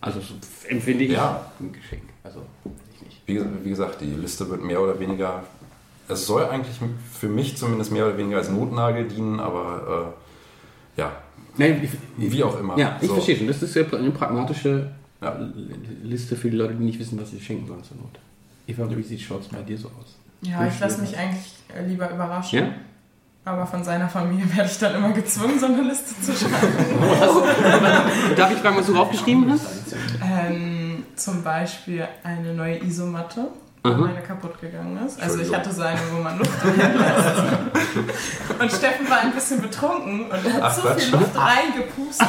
[0.00, 0.34] Also so
[0.68, 1.46] empfinde ich Ja.
[1.60, 2.02] ein Geschenk.
[2.24, 2.42] Also
[2.96, 3.22] ich nicht.
[3.26, 5.44] Wie, wie gesagt, die Liste wird mehr oder weniger.
[6.08, 6.76] Es soll eigentlich
[7.12, 10.14] für mich zumindest mehr oder weniger als Notnagel dienen, aber
[10.96, 11.12] äh, ja,
[11.56, 11.82] Nein,
[12.18, 12.78] ich, wie auch immer.
[12.78, 13.14] ja, ich So.
[13.14, 13.46] verstehe schon.
[13.46, 15.36] Das ist ja eine pragmatische Ja.
[16.02, 18.18] Liste für die Leute, die nicht wissen, was sie schenken sollen zur Not.
[18.66, 20.16] Eva, wie sieht es bei dir so aus?
[20.40, 21.44] Ja, ich lasse mich eigentlich
[21.76, 22.58] äh, lieber überraschen.
[22.58, 22.68] Ja?
[23.44, 26.72] Aber von seiner Familie werde ich dann immer gezwungen, so eine Liste zu schreiben.
[28.36, 29.94] Darf ich fragen, was du draufgeschrieben hast?
[30.24, 33.48] ähm, zum Beispiel eine neue Isomatte,
[33.82, 34.00] weil Aha.
[34.00, 35.20] meine kaputt gegangen ist.
[35.20, 37.42] Also ich hatte so eine, wo man Luft reinlässt.
[38.60, 42.28] Und Steffen war ein bisschen betrunken und er hat Ach, so viel Luft reingepustet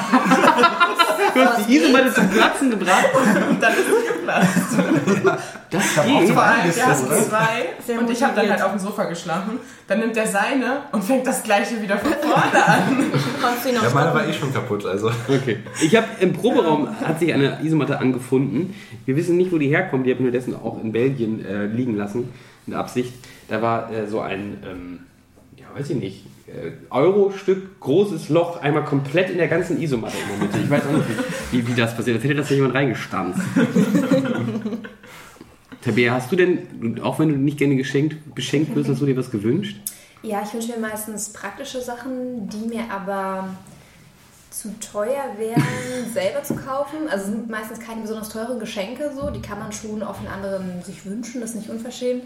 [1.34, 3.06] Du hast die Isomatte zum Platzen gebracht.
[3.50, 5.40] und dann ist sie geplatzt.
[5.70, 6.28] Das ging.
[6.28, 7.24] so Vor allem, einiges der hat oder?
[7.30, 9.60] zwei Sehr und ich habe dann halt auf dem Sofa geschlafen.
[9.94, 12.98] Dann nimmt er seine und fängt das gleiche wieder von vorne an.
[13.40, 14.14] Konntest du ihn noch Ja, meine stoppen?
[14.16, 15.12] war eh schon kaputt, also.
[15.30, 15.58] Okay.
[15.84, 18.74] Ich habe im Proberaum hat sich eine Isomatte angefunden.
[19.06, 20.08] Wir wissen nicht, wo die herkommt.
[20.08, 22.34] Die habe ich nur dessen auch in Belgien äh, liegen lassen,
[22.66, 23.14] in Absicht.
[23.50, 25.00] Da war äh, so ein, ähm,
[25.58, 30.40] ja, weiß ich nicht, äh, Euro-Stück großes Loch, einmal komplett in der ganzen Isomatte in
[30.40, 30.58] der Mitte.
[30.58, 31.06] Ich weiß auch nicht,
[31.52, 32.16] wie, wie, wie das passiert.
[32.16, 33.42] Als hätte das ja jemand reingestanzt.
[35.84, 39.18] Tabea, hast du denn, auch wenn du nicht gerne geschenkt, beschenkt wirst, hast du dir
[39.18, 39.78] was gewünscht?
[40.22, 43.50] Ja, ich wünsche mir meistens praktische Sachen, die mir aber
[44.50, 45.64] zu teuer wären,
[46.14, 47.10] selber zu kaufen.
[47.10, 50.82] Also sind meistens keine besonders teuren Geschenke so, die kann man schon auch von anderen
[50.84, 52.24] sich wünschen, das ist nicht unverschämt.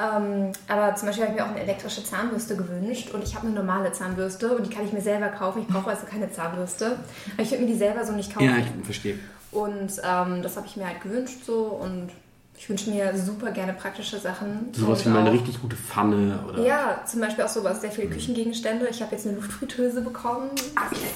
[0.00, 3.48] Ähm, aber zum Beispiel habe ich mir auch eine elektrische Zahnbürste gewünscht und ich habe
[3.48, 5.62] eine normale Zahnbürste und die kann ich mir selber kaufen.
[5.62, 6.98] Ich brauche also keine Zahnbürste.
[7.34, 8.46] Aber ich würde mir die selber so nicht kaufen.
[8.46, 9.18] Ja, ich verstehe.
[9.50, 12.10] Und ähm, das habe ich mir halt gewünscht so und
[12.58, 14.68] ich wünsche mir super gerne praktische Sachen.
[14.72, 16.62] Sowas wie mal eine richtig gute Pfanne oder.
[16.66, 18.88] ja, zum Beispiel auch sowas, sehr viele Küchengegenstände.
[18.90, 20.50] Ich habe jetzt eine Luftfritteuse bekommen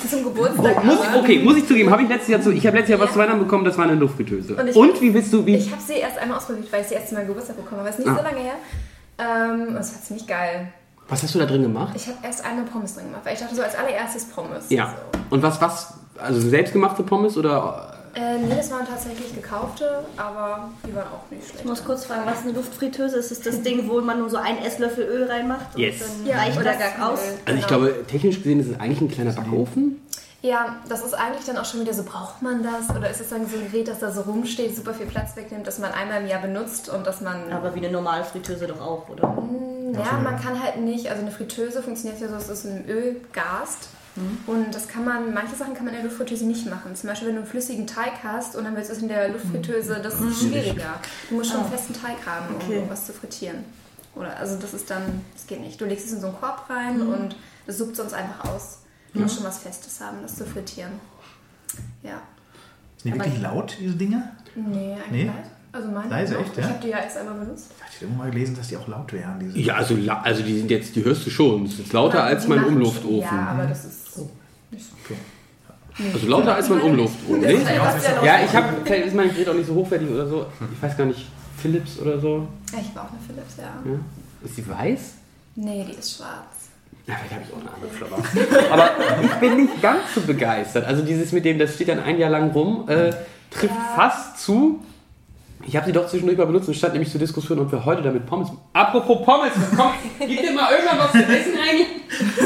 [0.09, 0.85] zum Oh, Geburtstag.
[0.85, 3.00] muss, aber okay, muss ich zugeben, habe ich letztes Jahr zu, ich habe letztes Jahr
[3.00, 3.12] was Ja.
[3.14, 4.55] zu Weihnachten bekommen, das war eine Luftfritteuse.
[4.57, 5.57] Und Und, ich- wie willst du, wie?
[5.57, 7.88] Ich habe sie erst einmal ausprobiert, weil ich sie erst zu meinem Geburtstag bekommen habe.
[7.90, 8.18] Das ist nicht Ah.
[8.18, 8.55] so lange her.
[9.18, 10.68] Ähm, und es war ziemlich geil.
[11.09, 11.92] was hast du da drin gemacht?
[11.94, 14.70] Ich habe erst eine Pommes drin gemacht, weil ich dachte so als allererstes Pommes.
[14.70, 14.94] Ja.
[15.12, 15.35] So.
[15.35, 17.94] Und was, was, also selbstgemachte Pommes oder?
[18.14, 21.61] Äh, nee, das waren tatsächlich gekaufte, aber die waren auch nicht schlecht.
[21.61, 23.16] Ich muss kurz fragen, was ist eine Luftfritteuse?
[23.16, 26.03] Ist es das Ding, wo man nur so einen Esslöffel Öl reinmacht Yes.
[26.03, 27.20] und dann reicht oder der Gag aus?
[27.20, 27.66] Also ich genau.
[27.66, 30.03] glaube, technisch gesehen ist es eigentlich ein kleiner Backofen.
[30.42, 32.94] Ja, das ist eigentlich dann auch schon wieder so, braucht man das?
[32.94, 35.66] Oder ist es dann so ein Gerät, das da so rumsteht, super viel Platz wegnimmt,
[35.66, 37.53] das man einmal im Jahr benutzt und dass man...
[37.53, 39.22] Aber wie eine normale Fritteuse doch auch, oder?
[39.92, 43.20] Ja, man kann halt nicht, also eine Fritteuse funktioniert ja so, es ist ein Öl
[44.14, 44.27] gast.
[44.48, 46.94] Und das kann man, manche Sachen kann man in der Luftfritteuse nicht machen.
[46.94, 49.29] Zum Beispiel, wenn du einen flüssigen Teig hast und dann willst du es in der
[49.31, 50.94] Luftfritteuse, das ist schwieriger.
[51.29, 52.75] Du musst schon einen festen Teig haben, um Okay.
[52.75, 53.59] irgendwas zu frittieren.
[54.14, 55.03] Oder, also das ist dann,
[55.35, 55.81] das geht nicht.
[55.81, 57.35] Du legst es in so einen Korb rein und
[57.66, 58.81] das suppt sonst einfach aus.
[59.14, 60.92] Du musst schon was Festes haben, das zu frittieren.
[62.03, 62.20] Ja.
[62.98, 64.33] Sind die Aber- wirklich laut, diese Dinger?
[64.55, 65.25] Nee, eigentlich Nee?
[65.27, 65.51] leise.
[65.75, 66.64] Also meine Leise, echt, ja?
[66.64, 67.68] Ich habe die ja erst einmal benutzt.
[67.88, 69.40] Ich habe irgendwo mal gelesen, dass die auch laut wären.
[69.40, 71.64] Diese Ja, also, la- also die sind jetzt, die hörst du schon.
[71.64, 73.20] Das ist jetzt lauter Ja, als mein Umluftofen.
[73.20, 74.02] Ja, aber das ist
[75.04, 75.16] Okay.
[76.14, 77.42] Also lauter als mein Umluftofen.
[77.42, 77.58] Das Nee?
[77.76, 78.24] laut.
[78.24, 80.46] Ja, ich habe, vielleicht ist mein Gerät auch nicht so hochwertig oder so.
[80.74, 81.26] Ich weiß gar nicht,
[81.58, 82.48] Philips oder so.
[82.68, 83.64] Ich war auch eine Philips, ja.
[83.64, 83.98] Ja?
[84.44, 85.00] Ist die weiß?
[85.56, 86.70] Nee, die ist schwarz.
[87.06, 88.72] Ja, vielleicht habe ich auch eine andere Flopper.
[88.72, 88.90] Aber
[89.22, 90.85] ich bin nicht ganz so begeistert.
[90.87, 93.11] Also dieses mit dem, das steht dann ein Jahr lang rum, äh,
[93.50, 93.92] trifft Ja.
[93.96, 94.82] fast zu.
[95.66, 98.03] Ich habe sie doch zwischendurch mal benutzt und stand nämlich zur Diskussion, ob wir heute
[98.03, 98.48] damit Pommes.
[98.72, 101.87] Apropos Pommes, komm, gib dir mal irgendwann was zu essen eigentlich.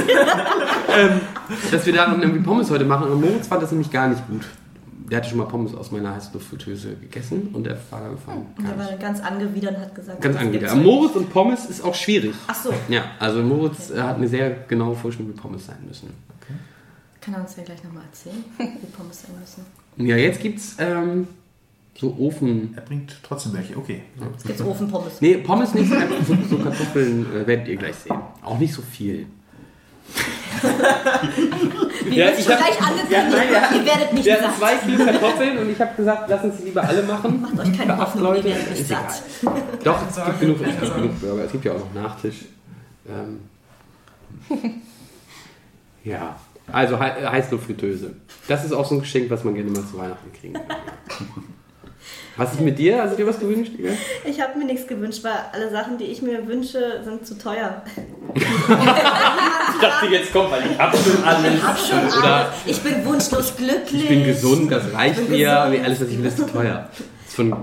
[0.98, 1.20] ähm,
[1.70, 3.10] dass wir da noch irgendwie Pommes heute machen.
[3.10, 4.44] Und Moritz fand das nämlich gar nicht gut.
[5.10, 8.74] Der hatte schon mal Pommes aus meiner Heißluftfritteuse gegessen und der war davon Und gar
[8.74, 8.90] der nicht.
[8.90, 10.76] war ganz angewidert und hat gesagt, Ganz das angewidert.
[10.76, 12.34] Moritz und Pommes ist auch schwierig.
[12.48, 16.10] Ach so, Ja, also Moritz äh, hat eine sehr genaue Vorstellung, wie Pommes sein müssen.
[17.20, 19.64] kann er uns ja gleich nochmal erzählen, wie Pommes sein müssen.
[20.08, 21.28] Ja, jetzt gibt's ähm,
[21.98, 22.72] so Ofen.
[22.76, 24.02] Er bringt trotzdem welche, okay.
[24.36, 25.20] Es gibt Ofenpommes.
[25.20, 28.16] Nee, Pommes nicht, einfach so, so Kartoffeln äh, werdet ihr gleich sehen.
[28.42, 29.26] Auch nicht so viel.
[32.04, 33.10] Wie Ja, ich hab- gleich angekündigt?
[33.10, 34.56] Ja, nein, wir hatten- Ihr werdet nicht Wir satt.
[34.56, 37.40] zwei Kilo Kartoffeln und ich habe gesagt, lass uns die lieber alle machen.
[37.42, 38.48] Macht euch keine Hoffnung, Leute.
[38.48, 39.22] ihr werdet nicht Ist satt.
[39.82, 41.44] Doch, es gibt genug, es gibt genug Burger.
[41.44, 42.44] Es gibt ja auch noch Nachtisch.
[43.08, 43.40] Ähm.
[46.04, 46.36] Ja,
[46.70, 48.14] also He Heißluftfritteuse.
[48.48, 50.64] Das ist auch so ein Geschenk, was man gerne mal zu Weihnachten kriegen kann.
[52.36, 53.02] Was ist mit dir?
[53.02, 53.72] Hast du dir was gewünscht?
[53.78, 53.92] Igor?
[54.24, 57.82] Ich habe mir nichts gewünscht, weil alle Sachen, die ich mir wünsche, sind zu teuer.
[59.78, 61.54] Ich dachte, jetzt kommt, weil ich hab schon alles.
[61.54, 62.48] Ich hab schon Oder alles.
[62.64, 64.04] Ich bin wunschlos glücklich.
[64.04, 65.36] ich bin gesund, das reicht mir.
[65.36, 65.72] gesund.
[65.72, 66.88] Wie alles, was ich will, ist zu teuer.
[66.90, 67.54] Das ist von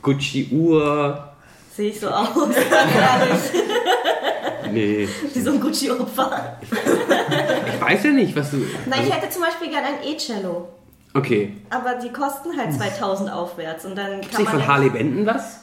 [0.00, 1.28] Gucci Uhr.
[1.76, 2.28] Sehe ich so aus.
[2.54, 3.66] Ehrlich.
[4.72, 6.58] Nee, Wie so ein Gucci-Opfer.
[6.62, 8.58] ich weiß ja nicht, was du.
[8.58, 10.68] Nein, also, ich hätte zum Beispiel gern ein E-Cello.
[11.16, 11.52] Okay.
[11.70, 13.84] Aber die kosten halt 2000 aufwärts.
[13.84, 14.46] Und dann kann nicht man.
[14.46, 15.60] von Harley Benton was?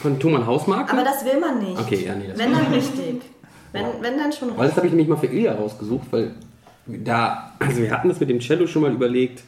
[0.00, 0.92] Von Thomann Hausmarke?
[0.92, 1.78] aber das will man nicht.
[1.78, 3.22] Okay, ja, nee, das Wenn dann richtig.
[3.72, 6.34] Wenn, wenn dann schon Weil das habe ich nämlich mal für Ilja rausgesucht, weil
[6.86, 9.42] da, also wir hatten das mit dem Cello schon mal überlegt,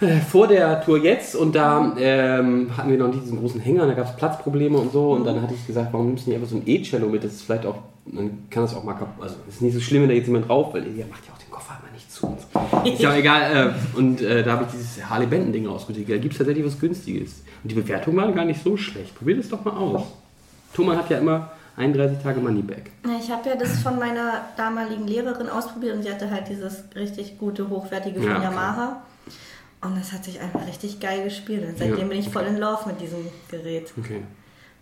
[0.00, 3.86] äh, vor der Tour jetzt und da ähm, hatten wir noch nicht diesen großen Hänger,
[3.86, 6.38] da gab es Platzprobleme und so und dann hatte ich gesagt, warum nimmst du nicht
[6.38, 9.22] einfach so ein E-Cello mit, das ist vielleicht auch, dann kann das auch mal kaputt,
[9.22, 11.32] also es ist nicht so schlimm, wenn da jetzt jemand drauf, weil Ilja macht ja
[11.32, 12.42] auch den Koffer immer nicht nicht zu uns.
[12.88, 13.74] Ist ja auch egal.
[13.94, 16.08] Äh, und äh, da habe ich dieses Harley Benton Ding ausprobiert.
[16.08, 17.42] Da gibt es tatsächlich was Günstiges.
[17.62, 19.14] Und die Bewertungen waren gar nicht so schlecht.
[19.16, 20.02] Probiert es doch mal aus.
[20.74, 22.90] Thomas hat ja immer 31 Tage Moneyback.
[23.20, 27.38] Ich habe ja das von meiner damaligen Lehrerin ausprobiert und sie hatte halt dieses richtig
[27.38, 28.44] gute, hochwertige von Ja, okay.
[28.44, 29.02] Yamaha.
[29.80, 31.64] Und das hat sich einfach richtig geil gespielt.
[31.68, 33.92] Und seitdem Ja, bin ich voll in Love mit diesem Gerät.
[33.98, 34.22] Okay.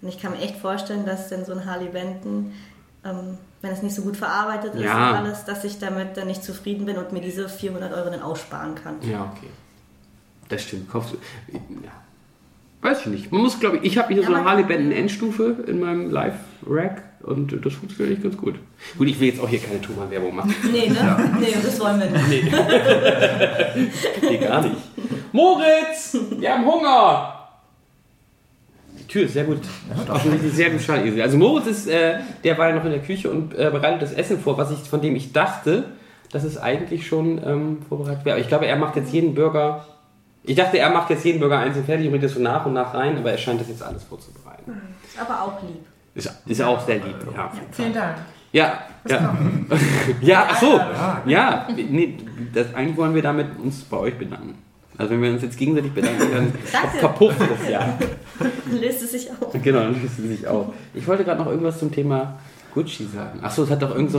[0.03, 2.53] Und ich kann mir echt vorstellen, dass denn so ein Harley Benton,
[3.05, 5.11] ähm, wenn es nicht so gut verarbeitet ist Ja.
[5.11, 8.23] und alles, dass ich damit dann nicht zufrieden bin und mir diese 400 Euro dann
[8.23, 8.94] aussparen kann.
[9.03, 9.49] Ja, okay.
[10.49, 10.90] Das stimmt.
[10.90, 11.16] Kaufst du.
[11.53, 11.90] Ja.
[12.83, 13.31] Weiß ich nicht.
[13.33, 16.11] Man muss, glaube ich, ich habe hier Ja, so eine Harley Benton Endstufe in meinem
[16.11, 18.55] Live-Rack und das funktioniert echt ganz gut.
[18.96, 20.55] Gut, ich will jetzt auch hier keine Thomann-Werbung machen.
[20.73, 21.35] Nee, ne?
[21.38, 22.44] Nee, das wollen wir nicht.
[24.23, 24.77] Nee, gar nicht.
[25.33, 27.39] Moritz, wir haben Hunger.
[29.11, 29.59] Tür ist sehr gut.
[30.09, 31.20] Offensichtlich sehr gut schall.
[31.20, 34.12] Also Moritz ist, äh, der war ja noch in der Küche und äh, bereitet das
[34.12, 35.85] Essen vor, was ich, von dem ich dachte,
[36.31, 38.37] dass es eigentlich schon ähm, vorbereitet wäre.
[38.37, 39.85] Aber ich glaube, er macht jetzt jeden Burger.
[40.44, 42.73] Ich dachte, er macht jetzt jeden Burger einzeln fertig und bringt das so nach und
[42.73, 44.81] nach rein, aber er scheint das jetzt alles vorzubereiten.
[45.05, 45.85] Ist aber auch lieb.
[46.14, 47.53] Ist, ist auch sehr lieb, ja.
[47.73, 48.16] Vielen Dank.
[48.53, 49.37] Ja, ja.
[50.20, 50.81] ja, ach so.
[51.27, 52.16] Ja, nee,
[52.53, 54.55] das, eigentlich wollen wir damit uns bei euch bedanken.
[55.00, 56.52] Also wenn wir uns jetzt gegenseitig bedanken, dann
[56.98, 57.98] verpufft das ja.
[58.70, 59.50] Löst es sich auf.
[59.62, 60.66] Genau, dann löst sie sich auf.
[60.92, 62.38] Ich wollte gerade noch irgendwas zum Thema
[62.74, 63.40] Gucci sagen.
[63.42, 64.18] Ach so, es hat doch irgend so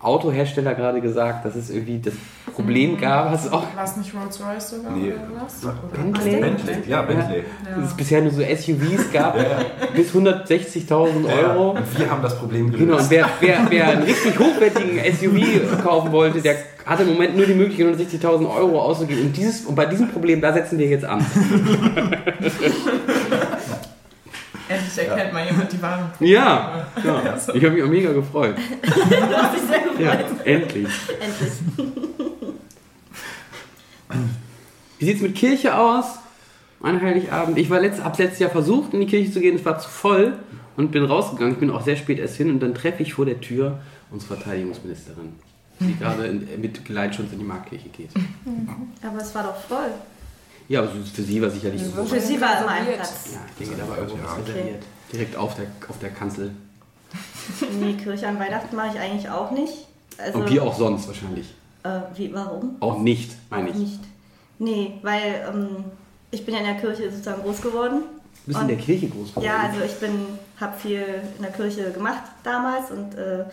[0.00, 2.14] Autohersteller gerade gesagt, dass es irgendwie das
[2.54, 5.12] Problem gab, was auch War es nicht Rolls Royce sogar Nee.
[5.12, 5.60] oder was?
[5.92, 6.36] Bentley?
[6.40, 7.42] Bentley, ja, Bentley.
[7.76, 9.36] dass es bisher nur so SUVs gab
[9.94, 11.70] bis 160.000 Euro.
[11.72, 12.86] Und wir haben das Problem gelöst.
[12.86, 16.56] Genau, und wer, wer, wer einen richtig hochwertigen SUV kaufen wollte, der
[16.86, 19.24] hatte im Moment nur die Möglichkeit, 160.000 Euro auszugeben.
[19.26, 21.24] Und, dieses, und bei diesem Problem, da setzen wir jetzt an.
[24.68, 26.10] Endlich erkennt mal jemand die Waren.
[26.20, 27.38] Ja, ja.
[27.54, 28.56] ich habe mich auch mega gefreut.
[28.82, 30.00] Du hast dich sehr gefreut.
[30.00, 30.12] Ja,
[30.44, 30.88] endlich.
[31.20, 31.52] Endlich.
[34.98, 36.18] Wie sieht es mit Kirche aus?
[36.80, 37.58] An Heiligabend.
[37.58, 39.88] Ich war letzt, hab letztes Jahr versucht, in die Kirche zu gehen, es war zu
[39.88, 40.38] voll
[40.76, 41.54] und bin rausgegangen.
[41.54, 44.36] Ich bin auch sehr spät erst hin und dann treffe ich vor der Tür unsere
[44.36, 45.32] Verteidigungsministerin,
[45.80, 48.10] die gerade in, mit Geleitschutz in die Marktkirche geht.
[49.02, 49.90] Aber es war doch voll.
[50.68, 52.04] Ja, aber für sie war sicherlich so.
[52.04, 52.86] Für sie war immer ein.
[52.86, 53.30] Platz.
[53.32, 54.82] Ja, ich denke, da war irgendwo was reserviert.
[55.12, 56.50] Direkt auf der, auf der Kanzel.
[57.80, 59.72] Nee, Kirche an Weihnachten mache ich eigentlich auch nicht.
[60.18, 61.46] Also, Und wie auch sonst wahrscheinlich.
[61.82, 62.76] Äh, wie, warum?
[62.80, 63.76] Auch nicht, meine ich.
[63.76, 64.00] Nicht.
[64.58, 65.84] Nee, weil ähm,
[66.30, 68.02] ich bin ja in der Kirche sozusagen groß geworden.
[68.44, 69.46] Du bist in der Kirche groß geworden.
[69.46, 70.10] Ja, also ich bin,
[70.60, 71.02] habe viel
[71.36, 73.44] in der Kirche gemacht damals und äh,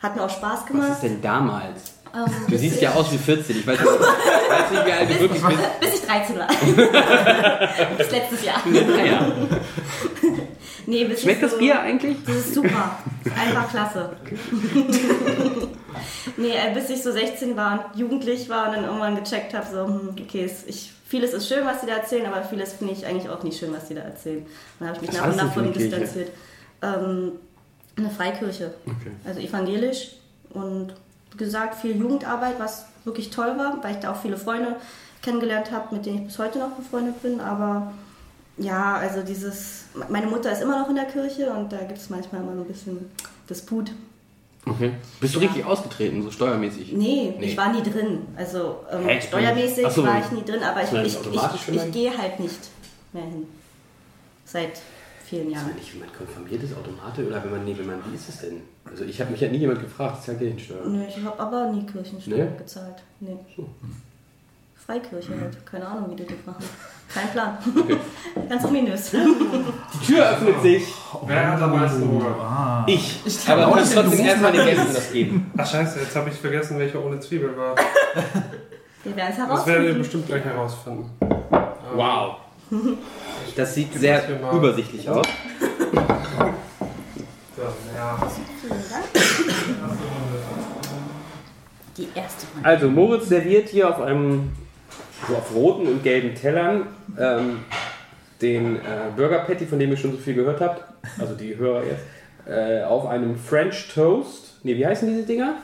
[0.00, 0.92] hat mir auch Spaß Was gemacht.
[0.92, 1.94] ist denn damals?
[2.14, 3.56] Ähm, Du siehst ja aus wie 14.
[3.58, 3.90] Ich weiß nicht,
[4.48, 5.80] weiß nicht wie alt du wirklich bist.
[5.80, 6.48] bis ich 13 war.
[7.98, 8.62] bis letztes Jahr.
[8.66, 9.32] Naja.
[10.86, 12.16] Nee, bis Schmeckt ich das Bier eigentlich?
[12.26, 12.98] Das ist super.
[13.40, 14.10] Einfach klasse.
[16.36, 19.66] nee, äh, bis ich so 16 war und jugendlich war und dann irgendwann gecheckt habe,
[19.66, 23.06] so, hm, okay, ich, vieles ist schön, was die da erzählen, aber vieles finde ich
[23.06, 24.44] eigentlich auch nicht schön, was die da erzählen.
[24.78, 26.30] Dann habe ich mich Was nach und das nach von distanziert.
[26.82, 27.32] Ähm,
[27.96, 28.74] eine Freikirche.
[28.84, 29.12] Okay.
[29.24, 30.16] Also evangelisch
[30.50, 30.94] und
[31.36, 34.76] gesagt, viel Jugendarbeit, was wirklich toll war, weil ich da auch viele Freunde
[35.22, 37.40] kennengelernt habe, mit denen ich bis heute noch befreundet bin.
[37.40, 37.92] Aber
[38.56, 42.10] ja, also dieses, meine Mutter ist immer noch in der Kirche und da gibt es
[42.10, 43.10] manchmal immer so ein bisschen
[43.48, 43.90] Disput.
[44.66, 44.92] Okay.
[45.20, 45.46] Bist du Ja.
[45.46, 46.92] richtig ausgetreten, so steuermäßig?
[46.92, 47.46] Nee, Nee.
[47.46, 48.26] ich war nie drin.
[48.36, 49.20] Also ähm, Hä?
[49.20, 50.04] steuermäßig so.
[50.06, 52.60] war ich nie drin, aber ich, ich, automatisch ich, ich, gehe halt nicht
[53.12, 53.46] mehr hin.
[54.46, 54.80] Seit
[55.26, 55.66] vielen Ist Jahren.
[55.68, 58.28] man nicht, wenn man konfirmiert ist, Automate oder wenn man, nee, wenn man, wie ist
[58.28, 58.62] es denn?
[58.90, 60.84] Also ich habe mich ja nie jemand gefragt, ist ja Kirchensteuer.
[60.86, 62.58] Nee, ich habe aber nie Kirchensteuer Nee?
[62.58, 62.96] gezahlt.
[63.20, 63.36] Nee.
[63.56, 63.68] So.
[64.86, 65.64] Freikirche halt.
[65.66, 66.64] Keine Ahnung, wie die das machen.
[67.12, 67.56] Kein Plan.
[68.48, 69.10] Ganz ominös.
[69.10, 70.84] Die Tür öffnet sich.
[71.26, 72.36] Wer hat am meisten Hunger?
[72.38, 72.84] Ah.
[72.86, 73.20] Ich.
[73.48, 75.50] Aber du kannst trotzdem erstmal den Gästen das geben.
[75.56, 77.74] Ach scheiße, jetzt habe ich vergessen, welche ohne Zwiebel war.
[79.04, 79.98] Wir werden es Das werdet ihr herausfinden.
[79.98, 81.10] bestimmt gleich herausfinden.
[81.94, 82.36] Wow.
[83.56, 85.26] Das sieht sehr übersichtlich aus.
[91.96, 92.68] Die erste Runde.
[92.68, 94.52] Also Moritz serviert hier auf einem
[95.28, 97.60] so auf roten und gelben Tellern ähm,
[98.42, 98.80] den äh,
[99.16, 100.84] Burger Patty, von dem ihr schon so viel gehört habt.
[101.18, 102.02] Also die Hörer jetzt.
[102.46, 104.58] Äh, auf einem French Toast.
[104.64, 105.54] Ne, wie heißen diese Dinger?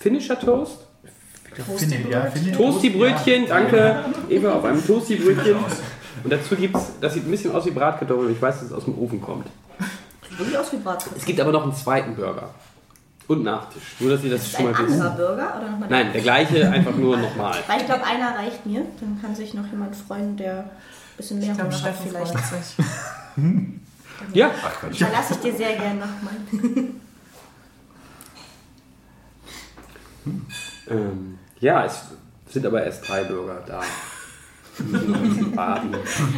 [0.00, 0.86] Finisher Toast?
[1.76, 4.04] Finde, ja, Toasty-Brötchen, danke.
[4.28, 5.56] Eva, auf einem Toasty-Brötchen.
[6.24, 8.32] Und dazu gibt es, das sieht ein bisschen aus wie Bratkartoffeln.
[8.32, 9.46] Ich weiß, dass es aus dem Ofen kommt.
[10.32, 11.20] Sieht wirklich aus wie Bratkartoffeln.
[11.20, 12.50] Es gibt aber noch einen zweiten Burger.
[13.28, 13.82] Und Nachtisch.
[14.00, 15.00] Nur, dass ihr das Ist schon ein mal wisst.
[15.00, 17.56] anderer Burger oder nochmal Nein, der gleiche, einfach nur nochmal.
[17.66, 18.84] Weil ich glaube, einer reicht mir.
[19.00, 20.70] Dann kann sich noch jemand freuen, der ein
[21.16, 22.34] bisschen mehr Ich glaube, Hunger hat vielleicht.
[24.34, 24.72] Ja, Ach.
[25.00, 26.34] Da lasse ich dir sehr gern nochmal.
[30.88, 32.02] Ähm, ja, es
[32.48, 33.80] sind aber erst drei Bürger da.
[35.56, 35.96] Ein.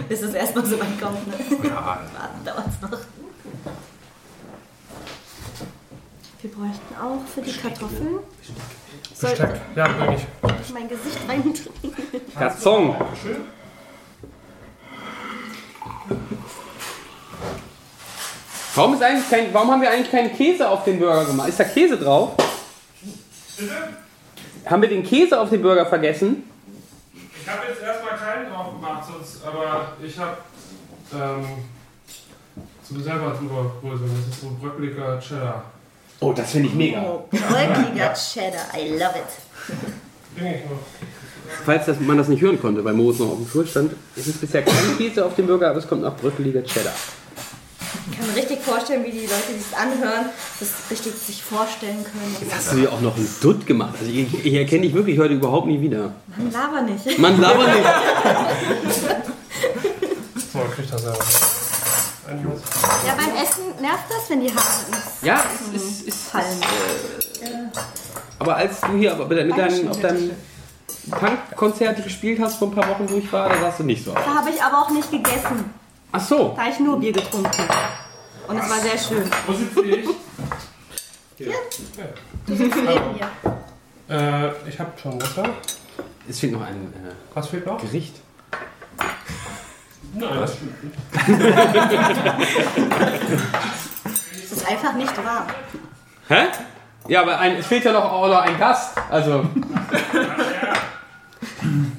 [0.08, 1.26] Bis es erstmal so weit kommt.
[1.28, 1.68] Ne?
[1.68, 2.98] Ja, Warten dauert es noch.
[6.44, 8.18] Wir bräuchten auch für die Kartoffeln.
[9.18, 9.62] Besteck.
[9.74, 10.74] Ja, bring ich.
[10.74, 11.72] mein Gesicht reintun?
[12.38, 12.96] Katzong.
[18.74, 21.48] Warum, ist eigentlich kein, warum haben wir eigentlich keinen Käse auf den Burger gemacht?
[21.48, 22.32] Ist da Käse drauf?
[24.66, 26.42] Haben wir den Käse auf den Burger vergessen?
[27.40, 30.36] Ich habe jetzt erstmal keinen drauf gemacht, sonst, aber ich habe
[31.14, 31.46] ähm,
[32.86, 34.10] zum selber drüber bröseln.
[34.14, 35.73] Das ist so bröckeliger Cheddar.
[36.24, 37.02] Oh, das finde ich mega.
[37.02, 38.64] Oh, bröckeliger Cheddar.
[38.74, 40.42] I love it.
[41.66, 44.26] Falls das, man das nicht hören konnte, weil Moos noch auf dem Flur stand, es
[44.26, 46.94] ist bisher kein Käse auf dem Burger, aber es kommt noch bröckeliger Cheddar.
[48.10, 52.02] Ich kann mir richtig vorstellen, wie die Leute, die es anhören, das richtig sich vorstellen
[52.02, 52.36] können.
[52.40, 53.94] Jetzt hast du dir auch noch einen Dutt gemacht.
[54.00, 56.12] Also ich, ich erkenne dich wirklich heute überhaupt nie wieder.
[56.36, 57.18] Man laber nicht.
[57.18, 57.84] Man laber nicht.
[60.54, 61.63] So, kriegt das selber.
[62.26, 66.60] Ja, beim Essen nervt das, wenn die Haare ins Ja, es ist, ist fallen.
[68.38, 70.30] Aber als du hier aber mit deinem, auf deinem
[71.10, 74.12] Punkkonzert gespielt hast vor ein paar Wochen, wo ich war, da sahst du nicht so
[74.12, 74.24] aus.
[74.24, 75.72] Da habe ich aber auch nicht gegessen.
[76.12, 76.54] Ach so.
[76.56, 77.62] Da habe ich nur Bier getrunken.
[78.48, 79.30] Und es war sehr schön.
[79.46, 80.08] Wo sitze ich?
[81.36, 81.52] Hier.
[82.46, 83.30] Du sitzt neben mir.
[84.08, 85.44] Äh, ich habe schon Wasser.
[86.28, 87.80] Es fehlt noch ein äh, Was fehlt noch?
[87.80, 88.14] Gericht.
[90.14, 90.74] Nein, das stimmt.
[94.44, 95.46] Es ist einfach nicht wahr.
[96.28, 96.46] Hä?
[97.08, 98.96] Ja, aber ein, es fehlt ja noch, auch noch ein Gast.
[99.10, 99.44] Also.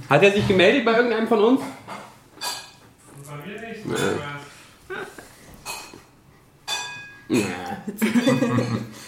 [0.10, 1.62] Hat er sich gemeldet bei irgendeinem von uns?
[3.28, 3.86] Bei mir nicht.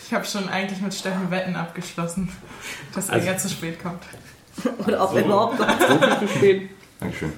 [0.07, 2.29] Ich habe schon eigentlich mit Steffen Wetten abgeschlossen,
[2.93, 4.03] dass er Also- jetzt zu spät kommt.
[4.87, 5.67] Oder ob er überhaupt noch.
[5.79, 6.69] So viel zu spät.
[6.99, 7.33] Dankeschön.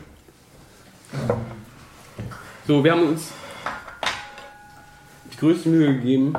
[2.70, 3.32] So, wir haben uns
[5.34, 6.36] die größte Mühe gegeben,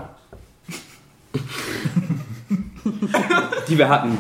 [3.67, 4.17] die wir hatten.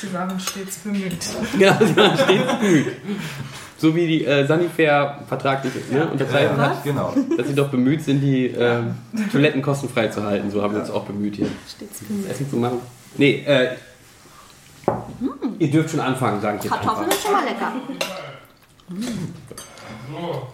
[0.00, 1.16] Sie waren stets bemüht.
[1.56, 2.86] Genau, sie waren stets bemüht.
[3.78, 7.14] So wie die äh, Sanifair vertraglich ne, unterzeichnet hat, Genau.
[7.36, 8.82] dass sie doch bemüht sind, die äh,
[9.30, 10.50] Toiletten kostenfrei zu halten.
[10.50, 12.80] So haben wir uns auch bemüht, hier Steht's das Essen zu machen.
[13.16, 13.76] Nee, äh,
[15.60, 17.72] ihr dürft schon anfangen, sage ich jetzt Kartoffeln sind schon mal lecker.
[20.10, 20.48] So.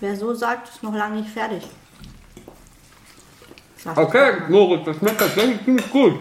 [0.00, 1.62] Wer so sagt, ist noch lange nicht fertig.
[3.76, 6.14] Sagt Okay, Moritz, das schmeckt tatsächlich ziemlich gut.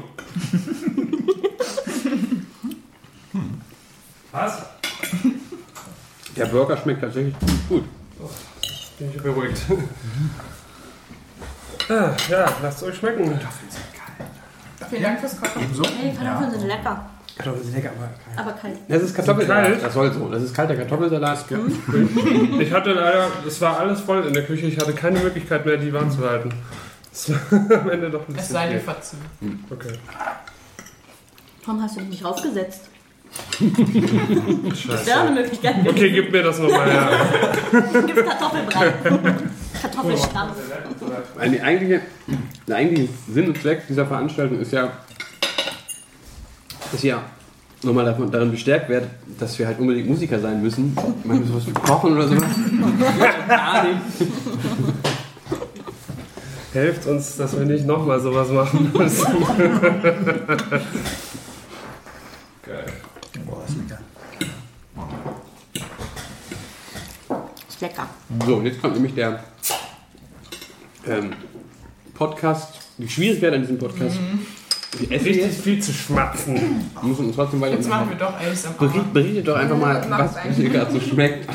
[4.31, 4.65] Was?
[6.35, 7.83] Der Burger schmeckt tatsächlich ziemlich gut.
[8.97, 9.61] Bin ich beruhigt.
[11.89, 13.39] ah, ja, lasst es euch schmecken.
[14.89, 15.61] Vielen Dank fürs Kochen.
[15.63, 15.83] Ebenso.
[15.85, 18.77] Hey, die Kartoffeln sind lecker, Kartoffeln sind lecker, aber aber kalt.
[18.87, 19.65] Das ist Kartoffelsalat.
[19.65, 19.83] Kalt?
[19.83, 20.29] Das soll so.
[20.29, 21.45] Das ist kalter Kartoffelsalat.
[22.59, 25.77] Ich hatte leider, es war alles voll in der Küche, ich hatte keine Möglichkeit mehr,
[25.77, 26.49] die warm zu halten.
[27.11, 27.39] Es war
[27.81, 29.19] am Ende doch ein Es bisschen sei dir verziehen.
[29.69, 29.93] Okay.
[31.65, 32.81] Warum hast du dich nicht draufgesetzt?
[34.87, 35.75] Das wäre eine Möglichkeit.
[35.87, 37.09] Okay, gib mir das nochmal her.
[38.05, 38.93] Gibt Kartoffelbrei.
[39.81, 40.53] Kartoffelstampf.
[41.37, 42.01] Eine eigentliche,
[42.67, 44.91] der eigentliche Sinn und Zweck dieser Veranstaltung ist ja,
[46.91, 47.21] dass ihr
[47.83, 50.95] nochmal davon, darin bestärkt werdet, dass wir halt unbedingt Musiker sein müssen.
[51.23, 52.43] Manchmal sowas wie Kochen oder sowas.
[53.47, 54.01] Gar nicht.
[56.73, 59.25] Helft uns, dass wir nicht nochmal sowas machen müssen.
[62.65, 62.85] Geil.
[63.45, 63.99] Boah, ist lecker.
[67.69, 68.09] Ist lecker.
[68.45, 69.43] So, und jetzt kommt nämlich der
[71.07, 71.31] ähm,
[72.13, 74.17] Podcast, die Schwierigkeit an diesem Podcast.
[74.17, 74.64] Wir
[75.01, 76.55] Richtig jetzt, viel zu schmatzen.
[77.01, 78.73] wir müssen uns trotzdem weiter Jetzt machen wir doch ASMR.
[78.79, 81.47] Bericht, berichtet doch einfach mal, was es dir gerade so schmeckt.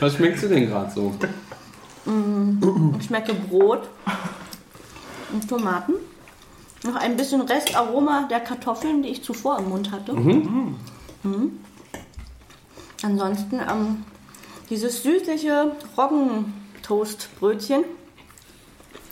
[0.00, 1.14] Was schmeckst du denn gerade so?
[2.98, 3.88] Ich schmecke Brot
[5.32, 5.94] und Tomaten.
[6.84, 10.12] Noch ein bisschen Restaroma der Kartoffeln, die ich zuvor im Mund hatte.
[10.14, 10.76] Mhm.
[13.02, 14.04] Ansonsten ähm,
[14.70, 17.84] dieses süßliche Roggentoastbrötchen.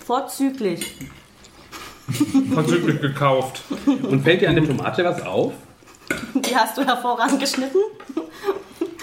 [0.04, 0.96] Vorzüglich.
[2.54, 3.62] Vorzüglich gekauft.
[3.86, 5.52] Und fällt dir an der Tomate was auf?
[6.34, 7.78] Die hast du hervorragend geschnitten.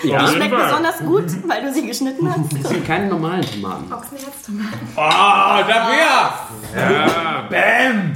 [0.04, 0.26] Ja.
[0.26, 2.54] Die schmeckt besonders gut, weil du sie geschnitten hast.
[2.62, 3.92] Das sind keine normalen Tomaten.
[3.92, 4.80] Ochsenherztomaten.
[4.96, 6.34] Ah, da wär!
[6.82, 7.48] Ja.
[7.50, 8.16] Bam!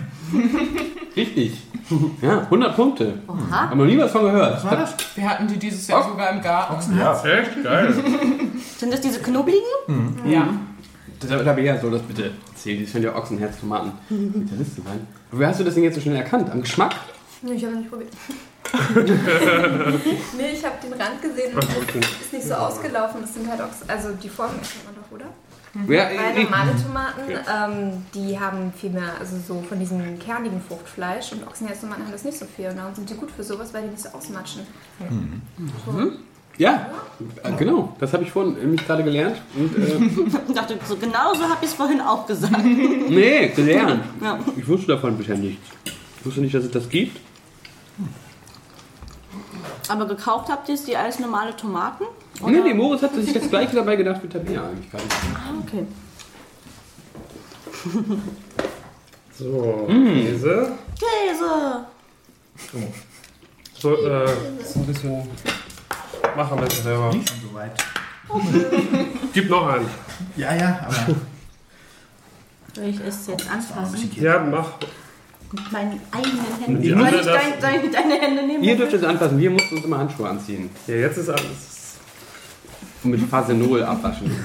[1.16, 1.64] Richtig.
[2.22, 3.20] Ja, 100 Punkte.
[3.28, 3.70] Oha.
[3.70, 4.56] Haben wir nie was von gehört.
[4.56, 4.96] Was war das?
[5.16, 6.98] Wir hatten die dieses Jahr sogar im Garten.
[6.98, 7.14] Ja.
[7.24, 7.94] Echt geil.
[8.78, 9.64] Sind das diese knubbeligen?
[10.26, 10.50] Ja.
[11.20, 12.84] Das habe ich ja so, das bitte erzählt.
[12.84, 13.92] Das sind ja Ochsenherz, Tomaten.
[14.10, 15.08] Sein.
[15.32, 16.50] Aber wie hast du das denn jetzt so schnell erkannt?
[16.50, 16.96] Am Geschmack?
[17.42, 18.12] Nee, ich habe noch nicht probiert.
[20.38, 23.22] nee, ich habe den Rand gesehen und es ist nicht so ausgelaufen.
[23.22, 25.26] Das sind halt auch, also die Form kennt man doch, oder?
[25.88, 31.32] Ja, Weil normale Tomaten, ähm, die haben viel mehr, also so von diesem kernigen Fruchtfleisch
[31.34, 32.70] und Ochsenherztomaten haben das nicht so viel.
[32.70, 34.62] Und darum sind die gut für sowas, weil die nicht so ausmatschen.
[36.58, 36.88] Ja,
[37.44, 37.96] äh, genau.
[38.00, 39.38] Das habe ich vorhin nämlich gerade gelernt.
[39.56, 42.64] Und, äh, Ich dachte, so genauso habe ich es vorhin auch gesagt.
[42.64, 44.04] nee, gelernt.
[44.22, 44.40] Ja.
[44.56, 45.66] Ich wusste davon bisher nichts.
[46.20, 47.20] Ich wusste nicht, dass es das gibt.
[49.90, 52.04] Aber gekauft habt ihr es die als normale Tomaten?
[52.46, 55.16] Nee, nee, Moritz hat sich das gleiche dabei gedacht wie Tabea eigentlich gar nicht.
[55.34, 55.86] Ah, okay.
[59.34, 60.06] So, Mm.
[60.08, 60.72] Käse.
[61.00, 61.86] Käse!
[63.80, 64.26] So, äh,
[64.60, 65.22] ist ein bisschen.
[66.38, 67.12] Mach am besten selber.
[67.16, 67.72] Nicht schon so weit.
[69.34, 69.88] Gib noch einen.
[70.36, 71.16] Ja, ja, aber
[72.76, 74.12] Soll ich es jetzt anfassen?
[74.16, 74.74] Ja, mach.
[75.52, 76.82] Mit meinen eigenen Händen.
[76.84, 78.64] Die Soll ich dein, dein, deine Hände nehmen?
[78.64, 80.70] Ihr dürft es anfassen, wir mussten uns immer Handschuhe anziehen.
[80.86, 81.98] Ja, jetzt ist alles.
[83.04, 84.32] Und mit Phasenol abwaschen.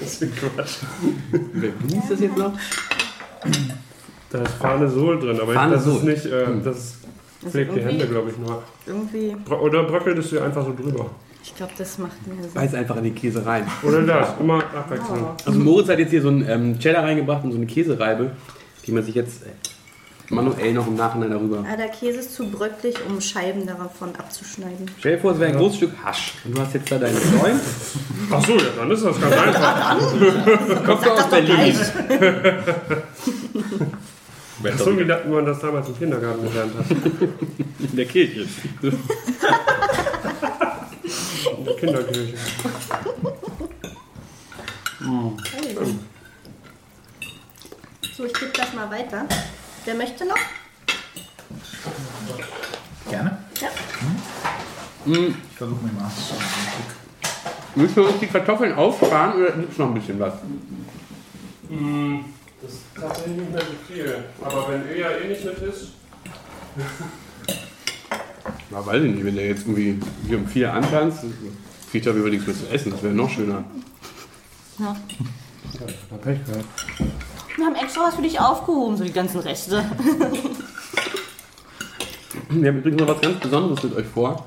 [0.00, 0.76] Das ist Quatsch.
[1.52, 2.52] Wer genießt das jetzt noch?
[4.30, 5.96] Da ist Farnesol drin, aber das Farnesol.
[5.96, 6.26] ist nicht.
[6.26, 6.94] Äh, das Das
[7.48, 8.62] pflegt die Hände, glaube ich, nur.
[8.86, 11.10] Irgendwie, Oder bröckelt es dir einfach so drüber.
[11.42, 12.52] ich glaube, das macht mehr Sinn.
[12.52, 13.66] Beiß einfach in den Käse rein.
[13.82, 15.46] Oder das, immer abwechselnd.
[15.46, 18.32] Also Moritz hat jetzt hier so einen ähm, Cheddar reingebracht und so eine Käsereibe,
[18.86, 21.64] die man sich jetzt äh, manuell noch im Nachhinein darüber.
[21.70, 24.90] Ah, der Käse ist zu bröcklig, um Scheiben davon abzuschneiden.
[24.98, 26.34] Stell dir vor, es wäre ein großes Stück Hasch.
[26.44, 27.60] Und du hast jetzt da deinen Freund.
[28.30, 29.98] Achso, ja, dann ist das ganz einfach.
[30.86, 31.74] Kommst du aus Berlin?
[34.62, 36.90] Ich hab so gedacht, wie man das damals im Kindergarten gelernt hat.
[37.80, 38.46] In der Kirche.
[41.56, 42.34] In der Kinderkirche.
[48.16, 49.24] So, ich gebe das mal weiter.
[49.84, 50.36] Wer möchte noch?
[53.08, 53.38] gerne.
[53.60, 53.68] Ja.
[55.04, 56.10] Hm, Ich versuche mir mal.
[57.74, 60.34] Müssen wir uns die Kartoffeln aufsparen oder gibt es noch ein bisschen was?
[61.68, 62.24] Hm,
[63.00, 64.24] tatsächlich nicht mehr so viel.
[64.42, 65.88] Aber wenn er ja eh nicht mit ist.
[68.70, 71.24] Ja, weiß ich nicht, wenn der jetzt irgendwie hier um vier antanzt,
[71.90, 72.92] kriegt er über nichts mehr zu essen.
[72.92, 73.64] Das wäre noch schöner.
[74.78, 74.96] Ja.
[76.10, 76.64] Ja, Pech gehabt.
[77.56, 79.84] Wir haben extra was für dich aufgehoben, so die ganzen Reste.
[82.48, 84.46] Wir haben übrigens noch was ganz Besonderes mit euch vor.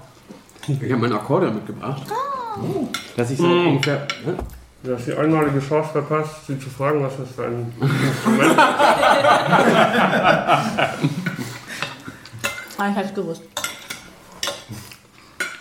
[0.68, 2.04] Ich habe mein Akkordeon mitgebracht.
[3.16, 4.08] Dass ich seit ungefähr.
[4.26, 4.38] Ne?
[4.84, 8.60] Du hast die einmalige Chance verpasst, sie zu fragen, was das für ein Instrument
[12.78, 13.44] Ah, ich hab's gewusst.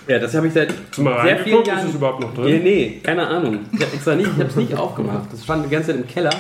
[0.09, 0.99] Ja, das habe ich seit ist.
[0.99, 1.95] Mal sehr vielen reingeguckt, ist es Jahren.
[1.95, 2.63] überhaupt noch Nee, drin?
[2.65, 3.61] nee, keine Ahnung.
[3.73, 5.33] Ich habe extra nicht, ich es nicht aufgemacht.
[5.33, 6.33] Das stand die ganze Zeit im Keller.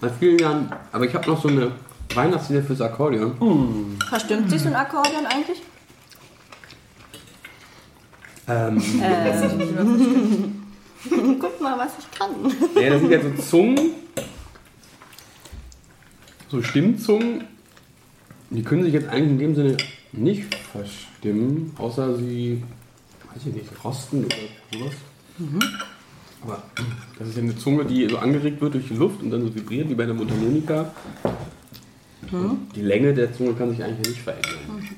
[0.00, 0.72] Seit vielen Jahren.
[0.90, 1.70] Aber ich habe noch so eine
[2.12, 3.96] Weihnachtslieder fürs Akkordeon.
[4.08, 5.62] Verstimmt sich so ein Akkordeon eigentlich?
[8.48, 8.82] Ähm,
[11.40, 12.30] Guck mal, was ich kann.
[12.82, 13.80] ja, das sind ja so Zungen.
[16.48, 17.44] So Stimmzungen.
[18.50, 19.76] Die können sich jetzt eigentlich in dem Sinne
[20.12, 22.62] nicht verstimmen, außer sie,
[23.34, 24.36] weiß ich nicht, rosten oder
[24.72, 24.94] sowas.
[26.42, 26.62] Aber
[27.18, 29.54] das ist ja eine Zunge, die so angeregt wird durch die Luft und dann so
[29.54, 30.92] vibriert wie bei einer Mundharmonika.
[32.30, 34.88] Und Die Länge der Zunge kann sich eigentlich nicht verändern.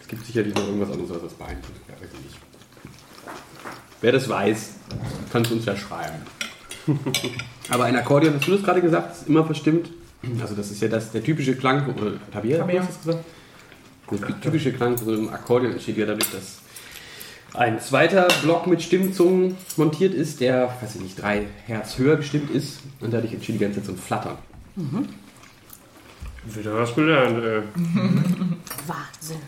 [0.00, 1.58] Es gibt sicherlich noch irgendwas anderes als das Bein.
[1.88, 2.38] Ja, weiß ich nicht.
[4.00, 4.74] Wer das weiß,
[5.30, 6.18] kann es uns ja schreiben.
[7.68, 9.90] Aber ein Akkordeon, hast du das gerade gesagt, ist immer verstimmt.
[10.40, 11.94] Also das ist ja das, der typische Klang,
[12.32, 12.64] Tabea.
[12.82, 13.24] hast du das gesagt?
[14.10, 16.58] Der typische Klang von so einem Akkordeon entsteht ja dadurch, dass
[17.54, 22.50] ein zweiter Block mit Stimmzungen montiert ist, der, weiß ich nicht, drei Hertz höher gestimmt
[22.50, 24.38] ist und dadurch entsteht die ganze Zeit so ein Flattern.
[26.44, 27.62] Wieder was gelernt, ey.
[28.86, 29.38] Wahnsinn.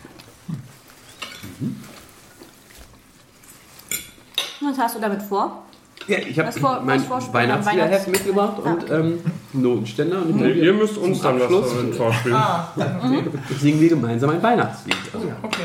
[4.61, 5.63] Was hast du damit vor?
[6.07, 7.33] Ja, ich habe Was mein was?
[7.33, 9.19] Weihnachtsliederheft Weihnachts- mitgebracht und ähm,
[9.53, 10.21] Notenständer.
[10.21, 11.73] Und Nee, ihr müsst uns dann was Abschluss.
[11.73, 12.37] darin vorspielen.
[12.37, 12.67] Ah,
[13.59, 14.95] singen wir gemeinsam ein Weihnachtslied.
[15.13, 15.63] Also, okay.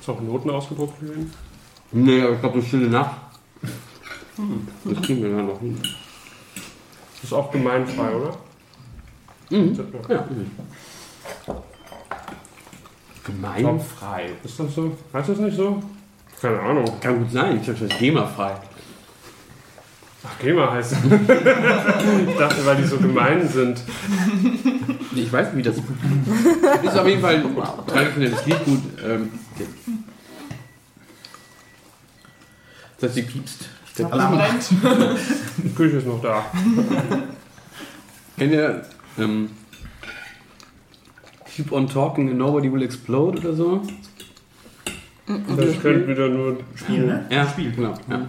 [0.00, 1.32] Ist auch Noten ausgedruckt gewesen?
[1.92, 3.16] nee, aber ich glaube, das ist stille Nacht.
[4.84, 5.78] Das kriegen wir dann noch hin.
[7.22, 8.36] Ist auch gemeinfrei, oder?
[9.50, 9.78] Mhm.
[10.08, 10.24] Ja.
[13.24, 14.30] Gemeinfrei.
[14.44, 14.96] Ist das so?
[15.12, 15.82] Heißt das nicht so?
[16.40, 17.00] Keine Ahnung.
[17.00, 17.58] Kann gut sein.
[17.60, 18.56] Ich dachte, das ist GEMA-frei.
[20.24, 20.98] Ach, GEMA heißt es.
[22.28, 23.80] ich dachte, weil die so gemein sind.
[25.14, 26.98] Ich weiß nicht, wie das ist.
[26.98, 28.82] auf jeden Fall ein traditionelles Lied gut.
[29.04, 29.30] Ähm,
[32.98, 34.40] das heißt, sie piepst Der Alarm.
[35.58, 36.44] Die Küche ist noch da.
[38.36, 38.84] Kennt ihr
[39.18, 39.50] ähm,
[41.58, 43.82] Keep on Talking and Nobody Will Explode oder so?
[45.56, 47.26] Das könnte wieder nur Spiel, ne?
[47.30, 47.72] Ja, Spiel.
[47.72, 47.94] genau.
[48.08, 48.28] Ja.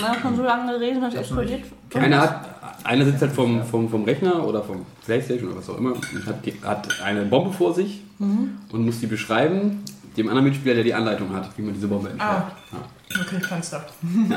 [0.00, 1.62] Na, schon so lange gelesen, dass explodiert.
[1.94, 2.46] Einer, hat,
[2.84, 6.26] einer sitzt halt vom, vom, vom Rechner oder vom Playstation oder was auch immer und
[6.26, 9.82] hat, die, hat eine Bombe vor sich und muss die beschreiben,
[10.16, 12.52] dem anderen Mitspieler, der die Anleitung hat, wie man diese Bombe entfernt.
[12.72, 13.20] Ja.
[13.20, 13.84] Okay, Fenster.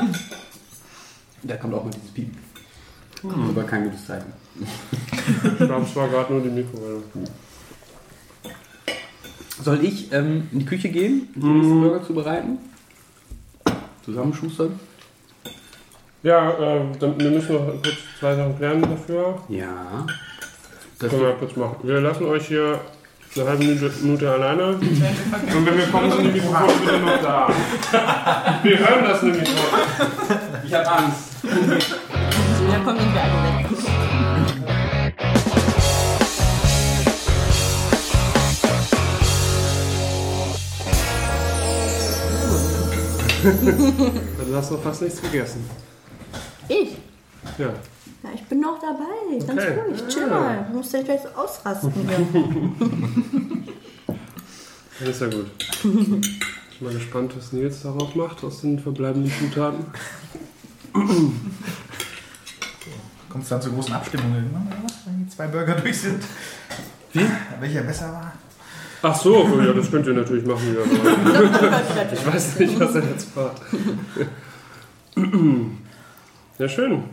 [1.40, 2.36] Da kommt auch mal dieses Piepen.
[3.22, 4.32] Aber kein gutes Zeichen.
[4.60, 7.00] Ich glaube, es war gerade nur die Mikrowelle.
[9.62, 12.58] Soll ich ähm, in die Küche gehen, um den nächsten Burger zubereiten?
[14.04, 14.78] Zusammenschustern?
[16.22, 19.38] Ja, äh, dann, wir müssen noch kurz zwei Sachen klären dafür.
[19.48, 20.06] Ja.
[20.98, 21.76] Das Können wir kurz machen.
[21.82, 22.80] Wir lassen euch hier
[23.36, 24.66] eine halbe Minute, Minute alleine.
[24.68, 24.80] Und
[25.66, 27.52] wenn wir kommen, sind die Mikrofone wieder noch da.
[28.62, 29.78] Wir hören das nämlich noch.
[30.64, 31.34] ich habe Angst.
[31.42, 33.47] Da kommen irgendwie alle
[44.48, 45.64] Du hast noch fast nichts gegessen.
[46.68, 46.96] Ich?
[47.58, 47.66] Ja.
[48.22, 49.38] Ja, ich bin noch dabei.
[49.46, 49.78] Ganz Okay.
[49.86, 50.06] ruhig.
[50.08, 50.66] Chill mal.
[50.70, 52.26] Du musst ja gleich so ausrasten hier.
[55.00, 55.46] Das ist ja gut.
[55.60, 56.20] Ich bin
[56.80, 59.84] mal gespannt, was Nils darauf macht aus den verbleibenden Zutaten.
[63.28, 64.94] Kommt es dann zur großen Abstimmung irgendwann oder was?
[65.06, 66.20] Wenn die zwei Burger durch sind?
[67.12, 67.24] Wie?
[67.60, 68.32] Welcher besser war?
[69.02, 70.74] Ach so, oh ja, das könnt ihr natürlich machen.
[70.74, 71.70] Ja.
[72.12, 73.62] Ich weiß nicht, was er jetzt fragt.
[76.58, 77.04] Ja, schön.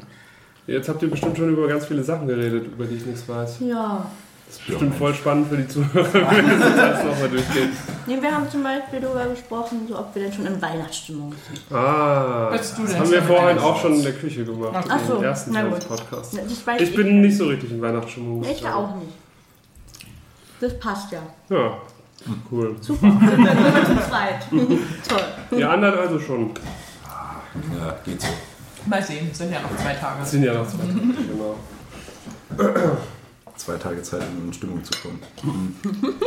[0.67, 3.57] Jetzt habt ihr bestimmt schon über ganz viele Sachen geredet, über die ich nichts weiß.
[3.59, 4.05] Ja.
[4.47, 7.69] Das ist bestimmt voll spannend für die Zuhörer, wenn wir das alles nochmal durchgehen.
[8.05, 11.75] Nee, wir haben zum Beispiel darüber gesprochen, so ob wir denn schon in Weihnachtsstimmung sind.
[11.75, 15.15] Ah, Bist du das haben wir vorhin auch schon in der Küche gemacht, Ach so,
[15.17, 15.77] im ersten na Teil gut.
[15.79, 16.37] des Podcasts.
[16.37, 18.43] Das weiß Ich bin nicht so richtig in Weihnachtsstimmung.
[18.43, 19.13] Ich auch nicht.
[20.59, 21.21] Das passt ja.
[21.49, 21.77] Ja,
[22.51, 22.75] cool.
[22.81, 23.07] Super.
[23.29, 24.47] Sind wir zu zweit.
[25.07, 25.23] Toll.
[25.51, 26.51] Die anderen also schon.
[27.77, 28.27] Ja, geht so.
[28.85, 30.19] Mal sehen, sind ja noch zwei Tage.
[30.19, 31.57] Das sind ja noch zwei Tage, genau.
[33.55, 35.23] Zwei Tage Zeit, um in Stimmung zu kommen.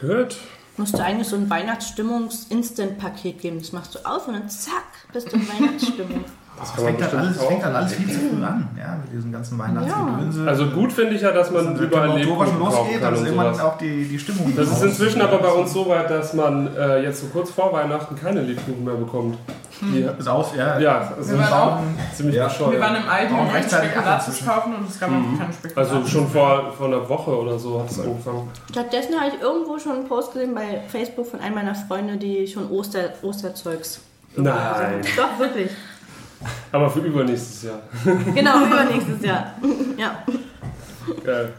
[0.00, 0.36] Gut.
[0.76, 3.58] Musst du eigentlich so ein Weihnachtsstimmungs-Instant-Paket geben.
[3.58, 6.24] Das machst du auf und dann zack, bist du in Weihnachtsstimmung.
[6.62, 9.32] Das Das fängt dann alles, fängt dann alles viel zu früh an, ja, mit diesen
[9.32, 10.46] ganzen Weihnachtsgedönse.
[10.48, 13.20] Also gut finde ich ja, dass man Wenn überall Lebkuchen kaufen losgeht, kann dann ist
[13.20, 14.52] und irgendwann auch die, die Stimmung.
[14.56, 17.72] Das ist inzwischen aber bei uns so weit, dass man äh, jetzt so kurz vor
[17.72, 19.36] Weihnachten keine Lebkuchen mehr bekommt.
[19.80, 20.78] Die, Ist aus, ja.
[20.78, 22.46] ja, also Wir waren auch- ziemlich Ja.
[22.46, 22.72] bescheuert.
[22.74, 25.96] Wir waren im Aldi Auch und Spekulatius kaufen und es gab einfach keine Spekulatius.
[25.96, 28.48] also schon vor, vor einer Woche oder so hat es angefangen.
[28.70, 32.46] Stattdessen habe ich irgendwo schon einen Post gesehen bei Facebook von einem meiner Freunde, die
[32.46, 34.00] schon Oster, Osterzeugs.
[34.36, 35.02] Nein.
[35.16, 35.70] Doch, wirklich.
[36.72, 37.82] Aber für übernächstes Jahr.
[38.34, 39.54] Genau, übernächstes Jahr.
[39.96, 40.22] ja.
[41.24, 41.52] Geil.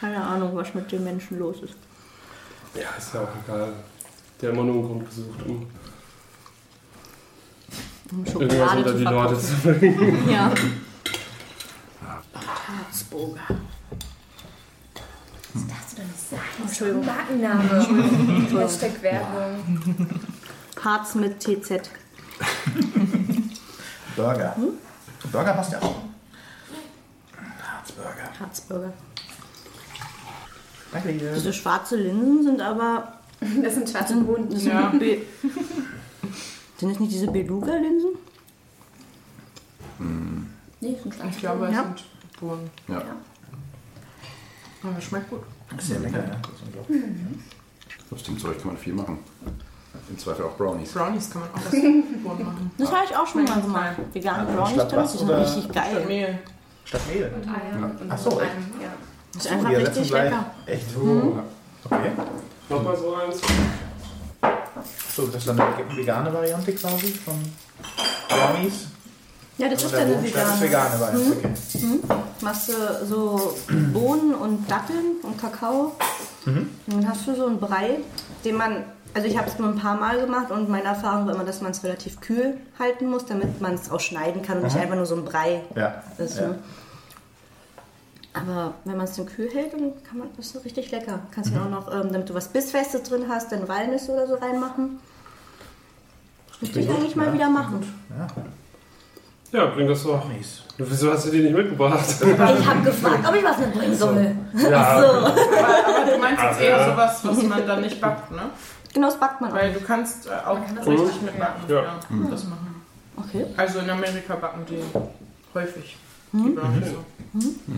[0.00, 1.74] Keine Ahnung, was mit den Menschen los ist.
[2.74, 3.72] Ja, ist ja auch egal.
[4.40, 5.66] Der hat immer nur einen Grund gesucht, um
[8.12, 9.62] Um irgendwas unter die Leute verkaufen.
[9.62, 10.28] zu bringen.
[10.30, 10.52] Ja.
[12.68, 13.40] Harzburger.
[15.54, 16.42] Das darfst du doch nicht sagen.
[16.62, 17.06] Entschuldigung.
[17.06, 18.60] Markenname.
[18.60, 20.20] Hashtag Werbung.
[20.84, 21.90] Harz mit TZ.
[24.16, 24.56] Burger.
[25.32, 25.96] Burger passt ja auch.
[27.62, 28.40] Harzburger.
[28.40, 28.92] Harzburger.
[30.92, 31.12] Danke.
[31.14, 33.12] Diese schwarze Linsen sind aber.
[33.62, 34.48] Das sind schwarze Bohnen.
[34.48, 34.90] das sind, Ja.
[36.78, 38.10] Sind das nicht diese Beluga-Linsen?
[40.80, 41.82] Nee, das sind schwarze Ich glaube, es Ja.
[41.82, 42.04] sind
[42.40, 42.70] Bohnen.
[42.88, 43.02] Ja.
[44.82, 45.40] Aber es schmeckt gut.
[45.78, 46.36] Sehr lecker, ja.
[46.42, 47.02] Das ist unglaublich.
[48.10, 49.18] Aus dem Zeug kann man viel machen.
[50.08, 50.92] Im Zweifel auch Brownies.
[50.92, 52.70] Brownies kann man auch aus Bohnen machen.
[52.78, 53.96] Das habe ich auch schon mal gemacht.
[54.12, 56.04] Vegane Ja, Brownies statt sind oder- richtig Statt geil.
[56.06, 56.38] Mehl.
[56.84, 57.32] Statt Mehl.
[57.34, 57.90] Und Eier.
[58.00, 58.50] Und Ach so, so echt?
[58.80, 58.88] ja.
[59.34, 60.46] Das ist einfach ersetzen richtig lecker.
[60.66, 60.86] Echt?
[61.84, 62.10] Okay.
[62.68, 63.40] Nochmal so eins.
[65.14, 67.34] So, das ist dann eine vegane Variante quasi von
[68.28, 68.86] Brownies.
[69.58, 70.60] Ja, das ist dann eine ist vegane.
[70.60, 71.36] vegane Variante.
[71.38, 72.00] Okay.
[72.42, 73.54] Machst du so
[73.92, 75.92] Bohnen und Datteln und Kakao.
[76.44, 77.98] Und dann hast du so einen Brei,
[78.44, 78.84] den man,
[79.16, 81.62] also ich habe es nur ein paar Mal gemacht und meine Erfahrung war immer, dass
[81.62, 84.94] man es relativ kühl halten muss, damit man es auch schneiden kann und nicht einfach
[84.96, 86.02] nur so ein Brei Ja.
[86.18, 86.38] ist.
[86.38, 86.48] ja.
[86.48, 86.58] Ne?
[88.34, 91.20] Aber wenn man es dann kühl hält, dann kann man das ist richtig lecker.
[91.34, 94.34] Kannst du auch noch, ähm, damit du was Bissfestes drin hast, dann Walnüsse oder so
[94.34, 94.98] reinmachen.
[96.60, 97.90] Müsste ich eigentlich mal wieder machen.
[98.10, 98.26] ja.
[99.52, 100.20] Ja, bring das doch.
[100.22, 100.62] Brownies.
[100.76, 102.04] Wieso hast du die nicht mitgebracht?
[102.20, 104.36] Ich habe gefragt, ob ich was mitbringen soll.
[104.70, 106.90] Ja, Aber, aber du meinst jetzt Ach, eher ja.
[106.90, 108.42] sowas, was man dann nicht backt, ne?
[108.96, 109.56] Genau, das backt man auch.
[109.56, 111.62] Weil du kannst äh, auch kann das richtig mitbacken.
[111.68, 111.82] Ja.
[111.82, 111.98] Ja.
[112.30, 112.82] Das machen.
[113.18, 113.44] Okay.
[113.56, 114.78] Also in Amerika backen die
[115.54, 115.96] häufig.
[116.32, 116.54] Die Mhm.
[116.54, 117.04] Brownies so.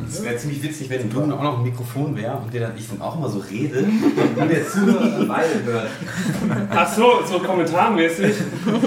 [0.09, 2.89] Es wäre ziemlich witzig, wenn du auch noch ein Mikrofon wäre und der dann ich
[2.89, 5.89] dann auch immer so rede und der Zuhörer dann beide hört.
[6.71, 8.37] Ach so, so kommentarmäßig.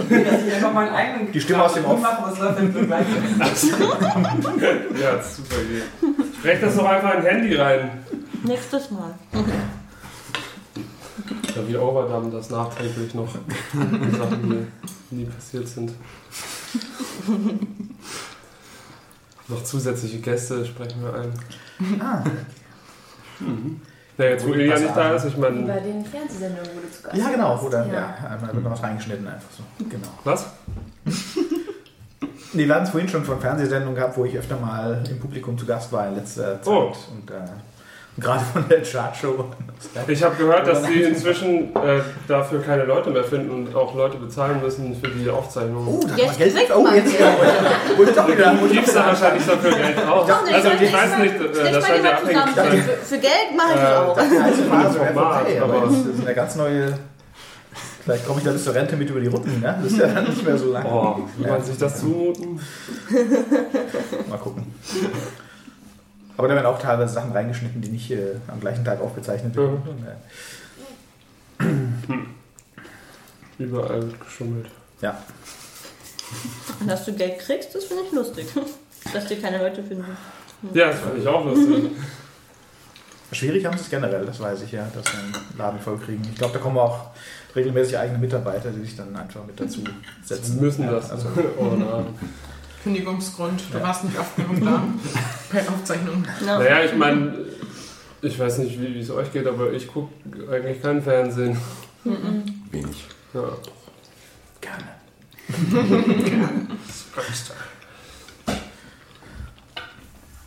[0.09, 2.01] Dass ich einfach meinen eigenen Die Stimme aus dem Off.
[2.01, 3.07] mache, was läuft denn begleitet.
[3.39, 5.84] Ja, das ist super Idee.
[6.39, 7.91] Sprech das doch einfach in Handy rein.
[8.43, 9.13] Nächstes Mal.
[11.55, 14.67] Ja, wie Overdam das nachträglich noch Sachen,
[15.11, 15.91] die nie passiert sind.
[19.47, 21.34] noch zusätzliche Gäste sprechen wir ein.
[21.99, 22.24] Ah,
[24.17, 25.61] Ja, jetzt wo Ilja nicht da ist, ich meine.
[25.63, 27.49] bei den Fernsehsendungen, wo du zu Gast ja, genau.
[27.49, 27.63] warst.
[27.63, 28.15] Oder, ja.
[28.30, 29.63] einmal wird noch was reingeschnitten einfach so.
[29.89, 30.07] Genau.
[30.24, 30.45] Was?
[32.53, 35.57] Nee, wir hatten es vorhin schon von Fernsehsendungen gehabt, wo ich öfter mal im Publikum
[35.57, 36.67] zu Gast war in letzter Zeit.
[36.67, 36.93] Oh.
[37.11, 37.45] Und, äh,
[38.18, 39.45] gerade von der Chartshow.
[40.07, 44.18] Ich habe gehört, dass sie inzwischen äh, dafür keine Leute mehr finden und auch Leute
[44.18, 45.88] bezahlen müssen für die Aufzeichnung.
[45.88, 46.72] Oh, da Jetzt hat man Geld.
[46.76, 47.28] Oh, jetzt ja.
[47.97, 48.55] Wo ich doch wieder.
[48.62, 50.28] Wo ich Gibst doch du wieder wahrscheinlich dafür Geld auch?
[50.28, 52.84] Doch, ich Also ich weiß nicht, äh, Nicht das mal scheint ja abhängig zu sein.
[52.84, 54.16] Für, für Geld mache ich Äh, auch.
[54.16, 56.93] Das heißt, Phase Format, FFP, aber aber- das ist eine ganz neue.
[58.03, 59.78] Vielleicht komme ich da bis zur Rente mit über die Runden, ne?
[59.84, 60.86] Das ist ja dann nicht mehr so lang.
[60.86, 62.59] Oh, wie man sich das zumuten?
[64.30, 64.74] Mal gucken.
[66.41, 69.79] Aber da werden auch teilweise Sachen reingeschnitten, die nicht äh, am gleichen Tag aufgezeichnet werden.
[71.59, 71.63] Äh,
[73.59, 74.65] Überall wird geschummelt.
[75.01, 75.21] Ja.
[76.79, 78.47] Und dass du Geld kriegst, das finde ich lustig.
[79.13, 80.17] Dass dir keine Leute finden.
[80.73, 81.91] Ja, das fand ich auch lustig.
[83.33, 86.27] Schwierig haben sie es generell, das weiß ich ja, dass sie einen Laden vollkriegen.
[86.27, 87.11] Ich glaube, da kommen auch
[87.55, 90.59] regelmäßig eigene Mitarbeiter, die sich dann einfach mit dazu Sie setzen.
[90.59, 91.11] müssen Ja, das.
[91.11, 91.27] Also,
[91.59, 92.07] oh nein.
[92.84, 93.84] Kündigungsgrund, du Ja.
[93.84, 94.84] warst nicht oft genug da.
[95.49, 96.23] Per Aufzeichnung.
[96.45, 96.57] Ja.
[96.59, 97.45] Naja, ich meine,
[98.21, 100.11] ich weiß nicht, wie es euch geht, aber ich gucke
[100.51, 101.57] eigentlich kein Fernsehen.
[102.03, 103.05] Wenig.
[103.34, 103.43] Ja.
[104.61, 104.88] gerne.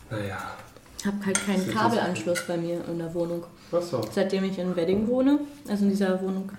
[0.09, 0.37] Naja,
[0.99, 3.43] Ich habe halt keinen Kabelanschluss bei mir in der Wohnung.
[3.71, 4.01] was so.
[4.13, 6.51] Seitdem ich in Wedding wohne, also in dieser Wohnung,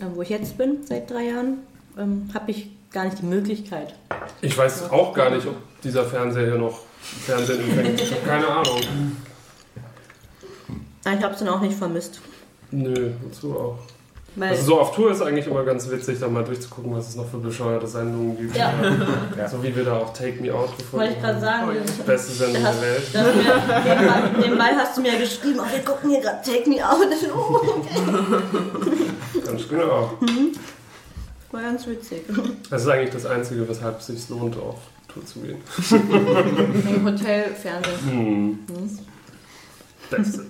[0.00, 1.58] ähm, wo ich jetzt bin, seit drei Jahren,
[1.98, 3.94] ähm, habe ich gar nicht die Möglichkeit.
[4.40, 6.80] Ich weiß auch gar nicht, ob dieser Fernseher hier noch
[7.26, 8.00] Fernsehen empfängt.
[8.00, 8.80] Ich habe keine Ahnung.
[11.04, 12.22] Ich habe es dann auch nicht vermisst.
[12.70, 13.78] Nö, wozu auch?
[14.34, 17.16] Weil, Also so auf Tour ist eigentlich immer ganz witzig, da mal durchzugucken, was es
[17.16, 18.56] noch für bescheuerte Sendungen gibt.
[18.56, 18.72] Ja.
[19.36, 19.46] Ja.
[19.46, 21.96] So wie wir da auch Take Me Out gefunden wollte ich gerade sagen, Die das,
[21.98, 23.36] beste Sendung das, der Welt.
[23.36, 27.08] mir, nebenbei, nebenbei hast du mir geschrieben, oh, wir gucken hier gerade Take Me Out.
[27.34, 29.46] Oh, okay.
[29.46, 30.12] Ganz genau.
[31.52, 32.22] War ganz witzig.
[32.70, 34.76] Das ist eigentlich das Einzige, weshalb es sich lohnt, auf
[35.08, 35.58] Tour zu gehen.
[36.96, 37.98] Im Hotel, Fernsehen.
[38.04, 38.58] Hm.
[38.76, 38.98] Hm.
[40.10, 40.46] Beste.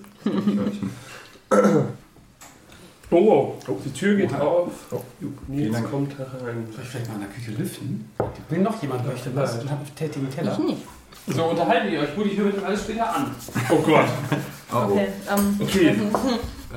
[3.10, 4.72] Oh, die Tür geht auf.
[4.90, 5.00] Oh.
[5.20, 5.90] Nils Vielen Dank.
[5.90, 6.66] kommt herein.
[6.72, 8.10] Soll ich vielleicht mal in der Küche lüften?
[8.48, 10.52] Will noch jemand möchte was und hat einen tätigen Teller?
[10.52, 10.82] Ich nicht.
[11.28, 13.34] So, unterhalten ihr euch gut, ich höre das alles später an.
[13.70, 14.06] Oh Gott.
[14.68, 15.96] Okay, ähm, Okay.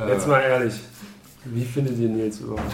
[0.07, 0.75] Jetzt mal ehrlich.
[1.45, 2.63] Wie findet ihr Nils überhaupt?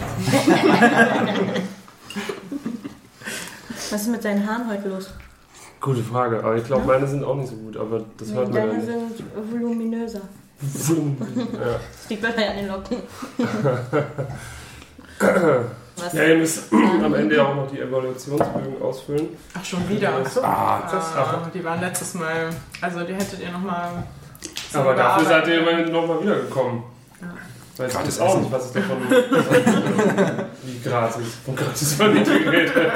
[3.90, 5.10] was ist mit deinen Haaren heute los?
[5.80, 8.56] Gute Frage, aber ich glaube, meine sind auch nicht so gut, aber das hört man
[8.56, 10.20] ja Deine sind voluminöser.
[10.20, 11.78] ja.
[11.92, 12.96] Das liegt wahrscheinlich an den Locken.
[15.96, 16.12] Was?
[16.14, 19.28] ja, ihr müsst am Ende ja auch noch die Evaluationsbögen ausfüllen.
[19.54, 20.10] Ach, schon wieder.
[20.42, 22.50] Ah, das Ah, die waren letztes Mal.
[22.80, 24.04] Also, die hättet ihr nochmal.
[24.72, 26.82] Aber dafür seid ihr immerhin nochmal wiedergekommen.
[27.20, 27.28] Ja.
[27.76, 28.40] Weiß ich Gratis jetzt auch Essen.
[28.40, 28.96] nicht, was ich davon.
[30.62, 31.26] Wie gratis.
[31.44, 32.92] Von gratis die Rede.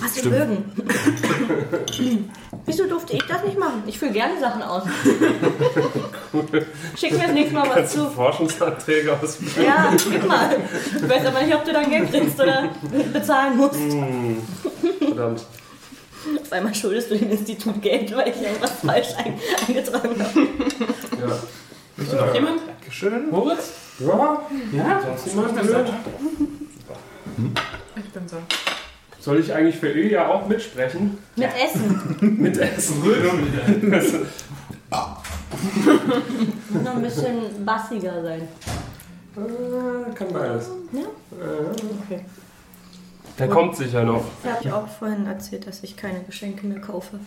[0.00, 0.72] Hast du Bögen?
[2.64, 3.82] Wieso durfte ich das nicht machen?
[3.86, 4.84] Ich fülle gerne Sachen aus.
[6.96, 8.08] Schick mir das nächste Mal was zu.
[8.08, 9.66] Forschungsanträge ausfüllen?
[9.66, 10.56] Ja, gib mal.
[10.96, 12.68] Ich weiß aber nicht, ob du dann Geld kriegst oder
[13.12, 13.74] bezahlen musst.
[13.74, 14.42] Hm.
[15.00, 15.44] Verdammt.
[16.40, 20.40] Auf einmal schuldest du dem Institut Geld, weil ich irgendwas falsch ein eingetragen habe.
[21.20, 21.38] Ja.
[21.96, 22.60] Möchte noch Jemand?
[22.66, 23.30] Dankeschön.
[23.30, 23.72] Moritz?
[23.98, 24.42] Ja,
[24.72, 25.00] Ja?
[25.02, 25.86] sonst jemand blöd?
[27.96, 28.36] Ich bin so.
[29.20, 31.18] Soll ich eigentlich für Ilja auch mitsprechen?
[31.36, 32.16] Mit Essen.
[32.40, 33.02] Mit Essen?
[36.70, 38.42] Muss noch ein bisschen bassiger sein.
[39.36, 40.70] Äh, Kann beides.
[40.92, 41.00] Ja?
[41.00, 41.04] Äh,
[42.04, 42.24] Okay.
[43.38, 44.24] Der kommt sicher noch.
[44.42, 47.18] Ich habe ja auch vorhin erzählt, dass ich keine Geschenke mehr kaufe.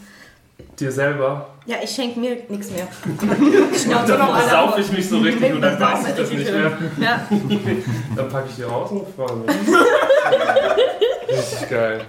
[0.79, 1.47] Dir selber.
[1.65, 2.87] Ja, ich schenke mir nichts mehr.
[3.05, 6.77] Und dann besaufe ich mich so richtig und dann weiß ich das nicht mehr.
[6.99, 7.27] Ja,
[8.15, 9.55] Dann packe ich die raus und mich.
[11.37, 12.01] Richtig geil.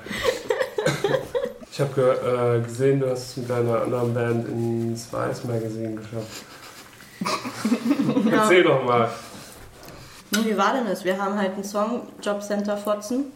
[1.71, 5.97] Ich habe ge äh, gesehen, du hast es mit deiner anderen Band ins Vice Magazine
[5.97, 6.45] geschafft.
[8.31, 9.11] Erzähl doch mal.
[10.33, 11.05] Nun, wie war denn das?
[11.05, 13.27] Wir haben halt einen Song, Jobcenter Fotzen.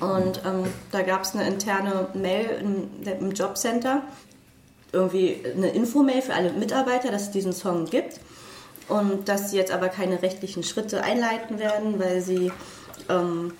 [0.00, 4.02] Und ähm, da gab es eine interne Mail im, im Jobcenter,
[4.92, 8.20] irgendwie eine Infomail für alle Mitarbeiter, dass es diesen Song gibt
[8.88, 12.52] und dass sie jetzt aber keine rechtlichen Schritte einleiten werden, weil sie,
[13.08, 13.52] ähm,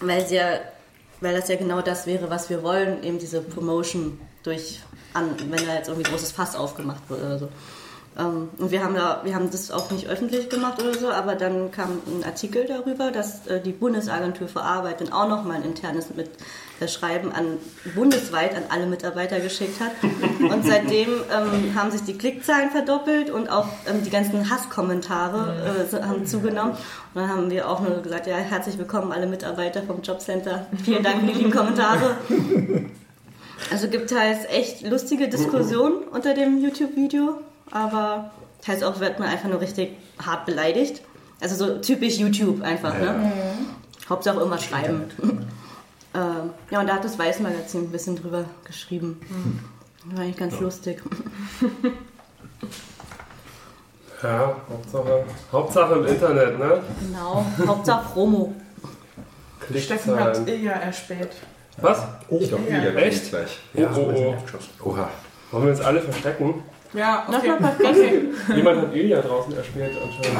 [0.00, 0.58] weil sie ja,
[1.20, 4.80] weil das ja genau das wäre, was wir wollen, eben diese Promotion durch,
[5.12, 7.48] an, wenn da jetzt irgendwie großes Fass aufgemacht wird oder so.
[8.18, 11.34] Ähm, und wir haben, da, wir haben das auch nicht öffentlich gemacht oder so, aber
[11.34, 15.64] dann kam ein Artikel darüber, dass äh, die Bundesagentur für Arbeit dann auch nochmal ein
[15.64, 16.30] internes mit
[16.78, 17.58] das Schreiben an,
[17.94, 19.92] bundesweit an alle Mitarbeiter geschickt hat.
[20.40, 26.02] Und seitdem ähm, haben sich die Klickzahlen verdoppelt und auch ähm, die ganzen Hasskommentare äh,
[26.02, 26.72] haben zugenommen.
[26.72, 26.78] Und
[27.14, 30.66] dann haben wir auch nur gesagt, ja, herzlich willkommen alle Mitarbeiter vom Jobcenter.
[30.84, 32.16] Vielen Dank für die lieben Kommentare.
[33.70, 37.40] Also gibt halt echt lustige Diskussionen unter dem YouTube-Video,
[37.70, 38.30] aber
[38.62, 41.02] teils auch wird man einfach nur richtig hart beleidigt.
[41.40, 43.12] Also so typisch YouTube einfach, ne?
[43.12, 44.08] Mhm.
[44.08, 45.04] Hauptsache irgendwas schreiben.
[46.14, 49.20] Ähm, ja, und da hat das Weiß-Magazin ein bisschen drüber geschrieben.
[50.06, 50.60] Das war eigentlich ganz ja.
[50.60, 51.02] lustig.
[54.22, 56.82] Ja, Hauptsache, Hauptsache im Internet, ne?
[57.00, 58.54] Genau, Hauptsache Promo.
[59.76, 61.28] Steffen hat Ilja erspäht.
[61.76, 62.02] Was?
[62.28, 62.78] Oh, ich glaube, ja.
[62.78, 63.28] Ilja Echt?
[63.28, 63.58] gleich.
[63.74, 64.34] Ja, oh, oh,
[64.82, 64.88] oh.
[64.88, 65.10] Oha.
[65.50, 66.62] Wollen wir uns alle verstecken?
[66.96, 67.52] Ja, okay.
[67.52, 68.28] okay.
[68.56, 70.38] Jemand hat Ilja draußen erspäht anscheinend.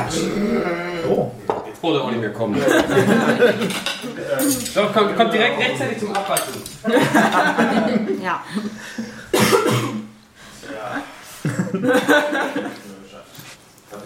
[1.10, 1.30] Oh.
[1.66, 2.58] Jetzt wurde auch nicht mehr kommen.
[4.74, 6.54] Doch, kommt, kommt direkt rechtzeitig zum Abwaschen.
[8.22, 8.42] ja.
[10.62, 11.02] ja.
[11.42, 11.74] Habt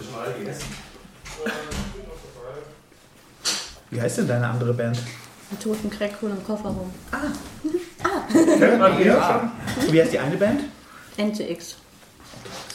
[0.01, 0.67] ihr schon alle gegessen?
[3.91, 4.99] Wie heißt denn deine andere Band?
[5.53, 6.93] Die toten Crackhuhn im Kofferraum.
[7.13, 7.19] Ah.
[8.03, 8.23] ah.
[9.05, 9.53] Ja.
[9.89, 10.63] Wie heißt die eine Band?
[11.17, 11.80] Ente X.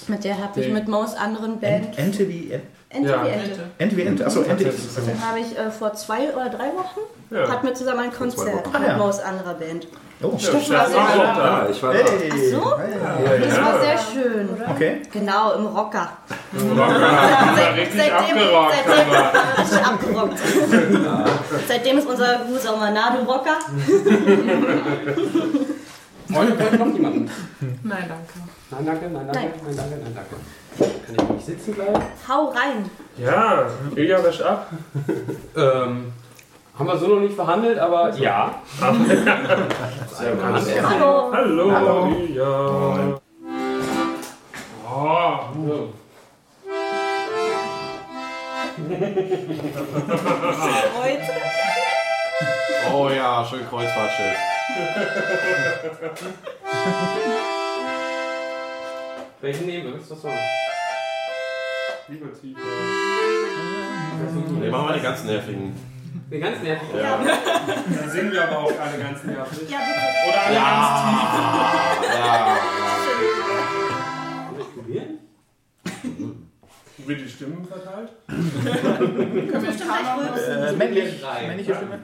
[0.08, 1.98] Mit der habe ich mit Maus anderen Band.
[1.98, 2.52] Ente wie
[2.90, 3.24] Ente ja.
[3.24, 3.60] wie Ente.
[3.78, 4.66] Ente wie Ente, achso, Ente.
[4.66, 7.00] Den habe ich äh, vor zwei oder drei Wochen,
[7.32, 7.50] ja.
[7.50, 8.98] hatten wir zusammen ein Konzert mit ja.
[8.98, 9.88] Maus anderer Band.
[10.22, 11.18] Oh, Steffen war sehr schön.
[11.18, 12.00] Da, ich war da.
[12.00, 12.32] Hey.
[12.32, 12.62] Ach so?
[13.26, 13.38] Ja.
[13.38, 14.50] Das war sehr schön.
[14.70, 15.02] Okay.
[15.12, 16.10] Genau, im Rocker.
[16.54, 17.76] Im Rocker.
[17.76, 18.76] richtig seitdem, abgerockt.
[18.86, 19.10] Seitdem,
[19.60, 20.40] richtig abgerockt.
[21.68, 23.58] seitdem ist unser guter Manado Rocker.
[26.30, 27.30] Wollen wir noch jemanden?
[27.84, 28.55] Nein, danke.
[28.72, 30.36] Nein, danke, nein, danke, nein, danke, nein, danke.
[31.06, 32.02] Kann ich nicht sitzen bleiben?
[32.28, 32.90] Hau rein.
[33.16, 34.72] Ja, Ilja wäscht ab.
[35.56, 36.12] ähm,
[36.78, 38.56] haben wir so noch nicht verhandelt, aber ja.
[40.12, 40.44] Sehr gut.
[40.44, 41.32] Hallo.
[41.32, 42.08] Hallo, Hallo.
[42.08, 43.20] Ilja.
[44.92, 45.94] Oh, so.
[51.02, 51.32] Heute.
[52.94, 54.38] Oh ja, schön Kreuzfahrtschiff.
[59.46, 59.94] Welchen nehmen wir?
[59.94, 60.30] Was ist das so?
[62.08, 62.60] Lieber tiefer.
[64.60, 65.76] Ne, machen wir die ganz nervigen.
[66.32, 66.88] Den ganz nervig.
[66.96, 67.20] Ja.
[67.24, 69.70] Dann singen wir aber auch alle ganz nervig.
[69.70, 70.30] Ja, bitte.
[70.30, 70.62] Oder alle Ja.
[72.26, 72.58] ja.
[74.50, 75.20] Soll ich probieren?
[77.06, 78.10] Wird die Stimmen verteilt?
[78.26, 81.24] Können wir noch Äh, männlich.
[81.48, 82.00] Männliche Stimme.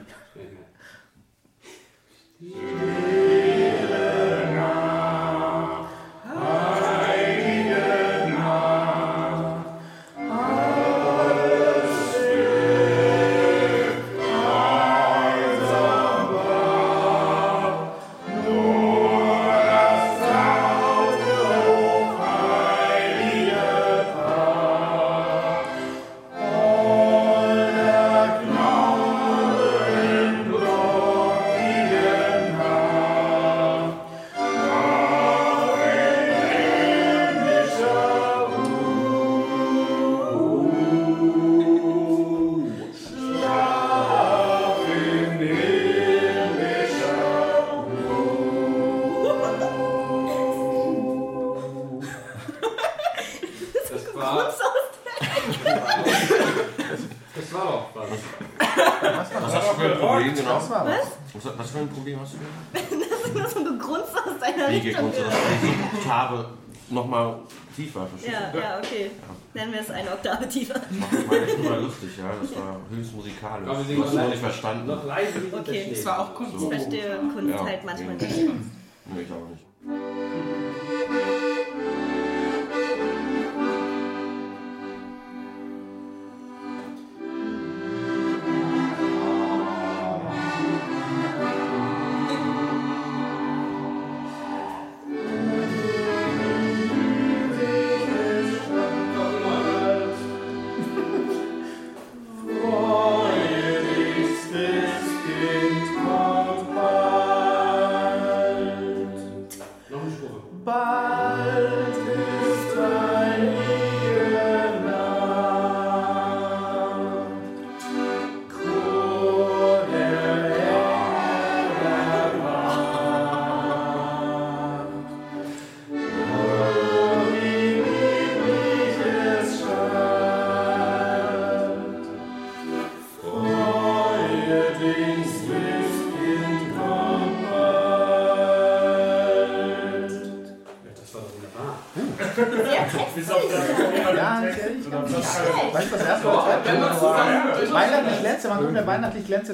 [66.92, 67.40] Nochmal
[67.74, 69.10] tiefer, Ja, ja, okay.
[69.54, 70.74] Nennen wir es eine Oktave tiefer.
[70.74, 72.30] Das war echt nur lustig, ja.
[72.40, 73.68] Das war höchst musikalisch.
[73.68, 74.86] Aber wir Du hast es noch nicht verstanden.
[74.86, 75.86] Noch leise Okay.
[75.90, 76.54] Das war auch Kunst.
[76.54, 77.64] Ich verstehe Kunst Ja.
[77.64, 78.38] halt manchmal nicht.
[78.38, 79.64] Nee, ich auch nicht.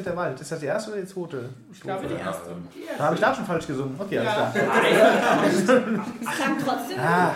[0.08, 0.40] Der Wald.
[0.40, 1.48] Ist das die erste oder die zweite?
[1.72, 2.50] Ich glaube, die erste.
[2.96, 3.94] Da habe ich da schon falsch gesungen.
[3.98, 4.52] Okay, alles klar.
[6.20, 6.98] Es klang trotzdem.
[6.98, 7.34] Ah,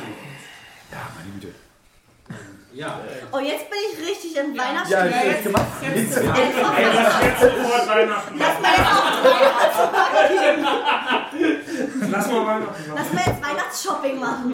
[2.74, 3.00] Ja.
[3.30, 5.42] Oh, jetzt bin ich richtig im ja, Weihnachtsstimmung.
[5.42, 5.66] gemacht.
[5.94, 12.10] Jetzt sofort Weihnachten Lass mal jetzt auch Weihnachtsmarke geben.
[12.10, 12.94] Lass mal Weihnachten machen.
[12.96, 14.52] Lass mal jetzt Weihnachtsshopping machen.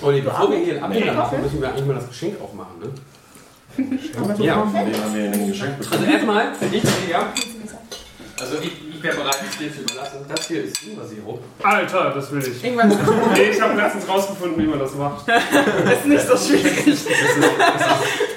[0.00, 2.86] Oh nee, bevor wir hier machen, müssen wir eigentlich mal das Geschenk aufmachen, ne?
[4.38, 4.62] Ja.
[4.62, 6.00] Von dem haben wir ein Geschenk bekommen.
[6.00, 7.32] Also erstmal für dich, ja.
[8.40, 10.18] Also ich, ich wäre bereit, es dir zu überlassen.
[10.28, 11.40] Das hier ist Ingwer-Sirup.
[11.62, 12.64] Alter, das will ich.
[12.64, 12.98] Irgendwann ist
[13.34, 15.26] Nee, ich habe letztens rausgefunden, wie man das macht.
[16.04, 16.98] nicht so schwierig.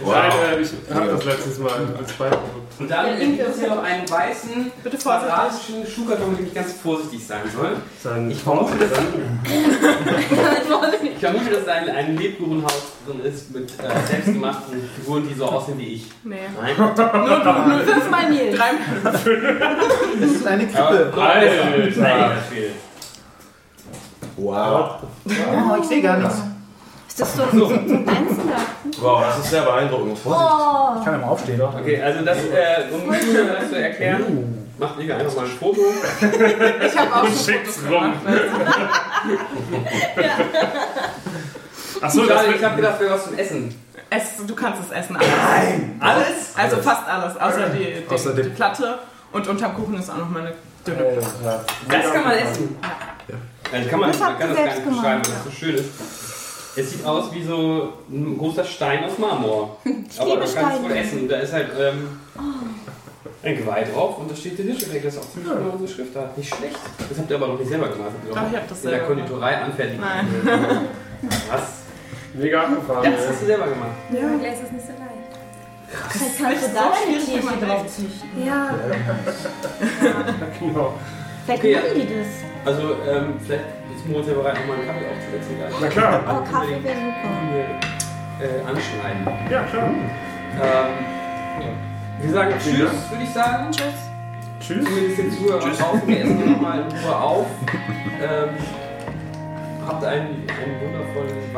[0.05, 2.39] Nein, äh, ich habe das letztes Mal als Beispiel.
[2.77, 6.73] Und dann gibt es hier noch einen weißen, Bitte quadratischen Schuhkarton, mit dem ich ganz
[6.73, 7.77] vorsichtig sein soll.
[8.03, 8.91] Dann Ich vermute, dass,
[11.03, 15.45] ich vermute, dass da ein, ein Lebkuchenhaus drin ist mit äh, selbstgemachten Figuren, die so
[15.45, 16.11] aussehen wie ich.
[16.23, 16.35] Nee.
[16.61, 16.75] Nein?
[17.85, 18.57] Fünfmal Nils.
[18.57, 18.71] Drei
[19.03, 21.13] Das ist eine Krippe.
[21.17, 22.31] Alter.
[24.37, 24.89] Wow.
[25.25, 26.41] Oh, ich sehe gar nichts.
[27.07, 28.57] Ist das so, so, so ein Einzelner?
[28.99, 30.17] Wow, das ist sehr beeindruckend.
[30.17, 30.45] Vorsicht.
[30.51, 30.97] Oh.
[30.99, 31.61] Ich kann ja mal aufstehen.
[31.61, 35.79] Okay, also das, äh, um das zu erklären, macht Nika einfach mal ein Foto.
[36.85, 38.01] Ich habe auch schon Schickt's Fotos rum.
[38.01, 38.41] gemacht.
[42.01, 43.75] Achso, ich habe gedacht, wir was zum Essen.
[44.09, 45.29] Es, du kannst es essen, alles.
[45.99, 46.53] Alles?
[46.55, 48.99] Also fast alles, außer die, die, Außer die- die Platte.
[49.31, 50.53] Und unterm Kuchen ist auch noch mal eine
[50.85, 51.65] dünne Platte.
[51.89, 52.77] Das kann man essen.
[53.73, 55.27] Also kann man, Das man kann das gar selbst nicht beschreiben, gemacht.
[55.27, 55.85] weil das so schön ist.
[56.77, 59.77] Es sieht aus wie so ein großer Stein aus Marmor.
[60.19, 61.27] Aber liebe man kann es wohl essen.
[61.29, 62.19] Da ist halt ähm,
[63.43, 66.15] ein Geweih drauf und da steht der Tischeffekt, das ist auch ziemlich genau unsere Schrift
[66.15, 66.29] da.
[66.35, 66.75] Nicht schlecht.
[67.09, 68.11] Das habt ihr aber noch nicht selber gemacht.
[68.13, 70.01] habt ihr Doch, ich hab das In der selber Konditorei anfertigen.
[70.01, 70.27] Nein.
[71.49, 71.61] Was?
[72.37, 73.03] Mega abgefahren.
[73.03, 73.91] Ja, das hast du selber gemacht.
[74.11, 74.27] Ja.
[74.37, 76.39] Gläser ist nicht so leicht.
[76.41, 78.45] Kannst du da deine Tierchen drauf züchten?
[78.45, 78.69] Ja.
[80.59, 80.93] Genau.
[81.45, 82.27] Vielleicht Okay, machen die das.
[82.65, 83.63] Also, ähm, vielleicht
[83.95, 85.57] ist Moritz ja bereit, nochmal einen Kaffee aufzusetzen.
[85.57, 85.73] gleich.
[85.79, 86.23] Na klar.
[86.27, 87.31] Oh, Kaffee wäre super.
[88.41, 89.51] Äh, anschneiden.
[89.51, 89.89] Ja, klar.
[89.89, 90.91] Ähm,
[92.21, 93.71] wir sagen Tschüss, würde ich sagen.
[93.71, 93.93] Tschüss.
[94.59, 94.83] Tschüss.
[94.85, 96.07] Zumindest den Zuhörern draußen.
[96.07, 97.45] Wir essen nochmal in Ruhe auf.
[98.21, 98.49] Ähm,
[99.87, 101.53] habt ein, ein wundervolles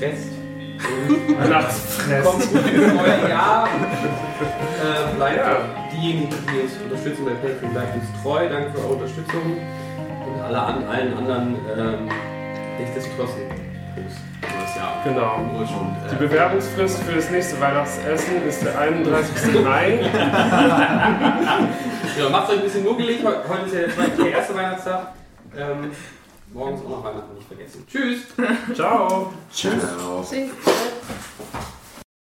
[0.00, 0.28] Weihnachtsfest.
[1.08, 2.24] Und Weihnachtsfress.
[2.24, 3.68] kommt gut ins neue Jahr.
[3.68, 5.56] Äh, bleibt Ja.
[5.92, 8.48] diejenigen, die uns unterstützen bei Patreon, bleibt uns treu.
[8.48, 9.58] Danke für eure Unterstützung.
[10.26, 12.08] Und alle an, allen anderen ähm,
[13.16, 13.30] frohes
[13.96, 14.92] neues Jahr.
[15.04, 15.34] Genau.
[15.58, 15.68] Und,
[16.10, 19.60] Die äh, Bewerbungsfrist für das nächste Weihnachtsessen ist der 31.
[19.64, 19.98] Mai.
[22.18, 23.22] Ja, macht euch ein bisschen nuggelig.
[23.24, 25.08] Heu- Heute ist ja der erste Weihnachtstag.
[25.58, 25.90] Ähm,
[26.52, 27.86] morgen ist auch noch Weihnachten nicht vergessen.
[27.86, 28.20] Tschüss!
[28.74, 29.32] Ciao.
[29.52, 30.24] Ciao.
[30.28, 30.50] Tschüss.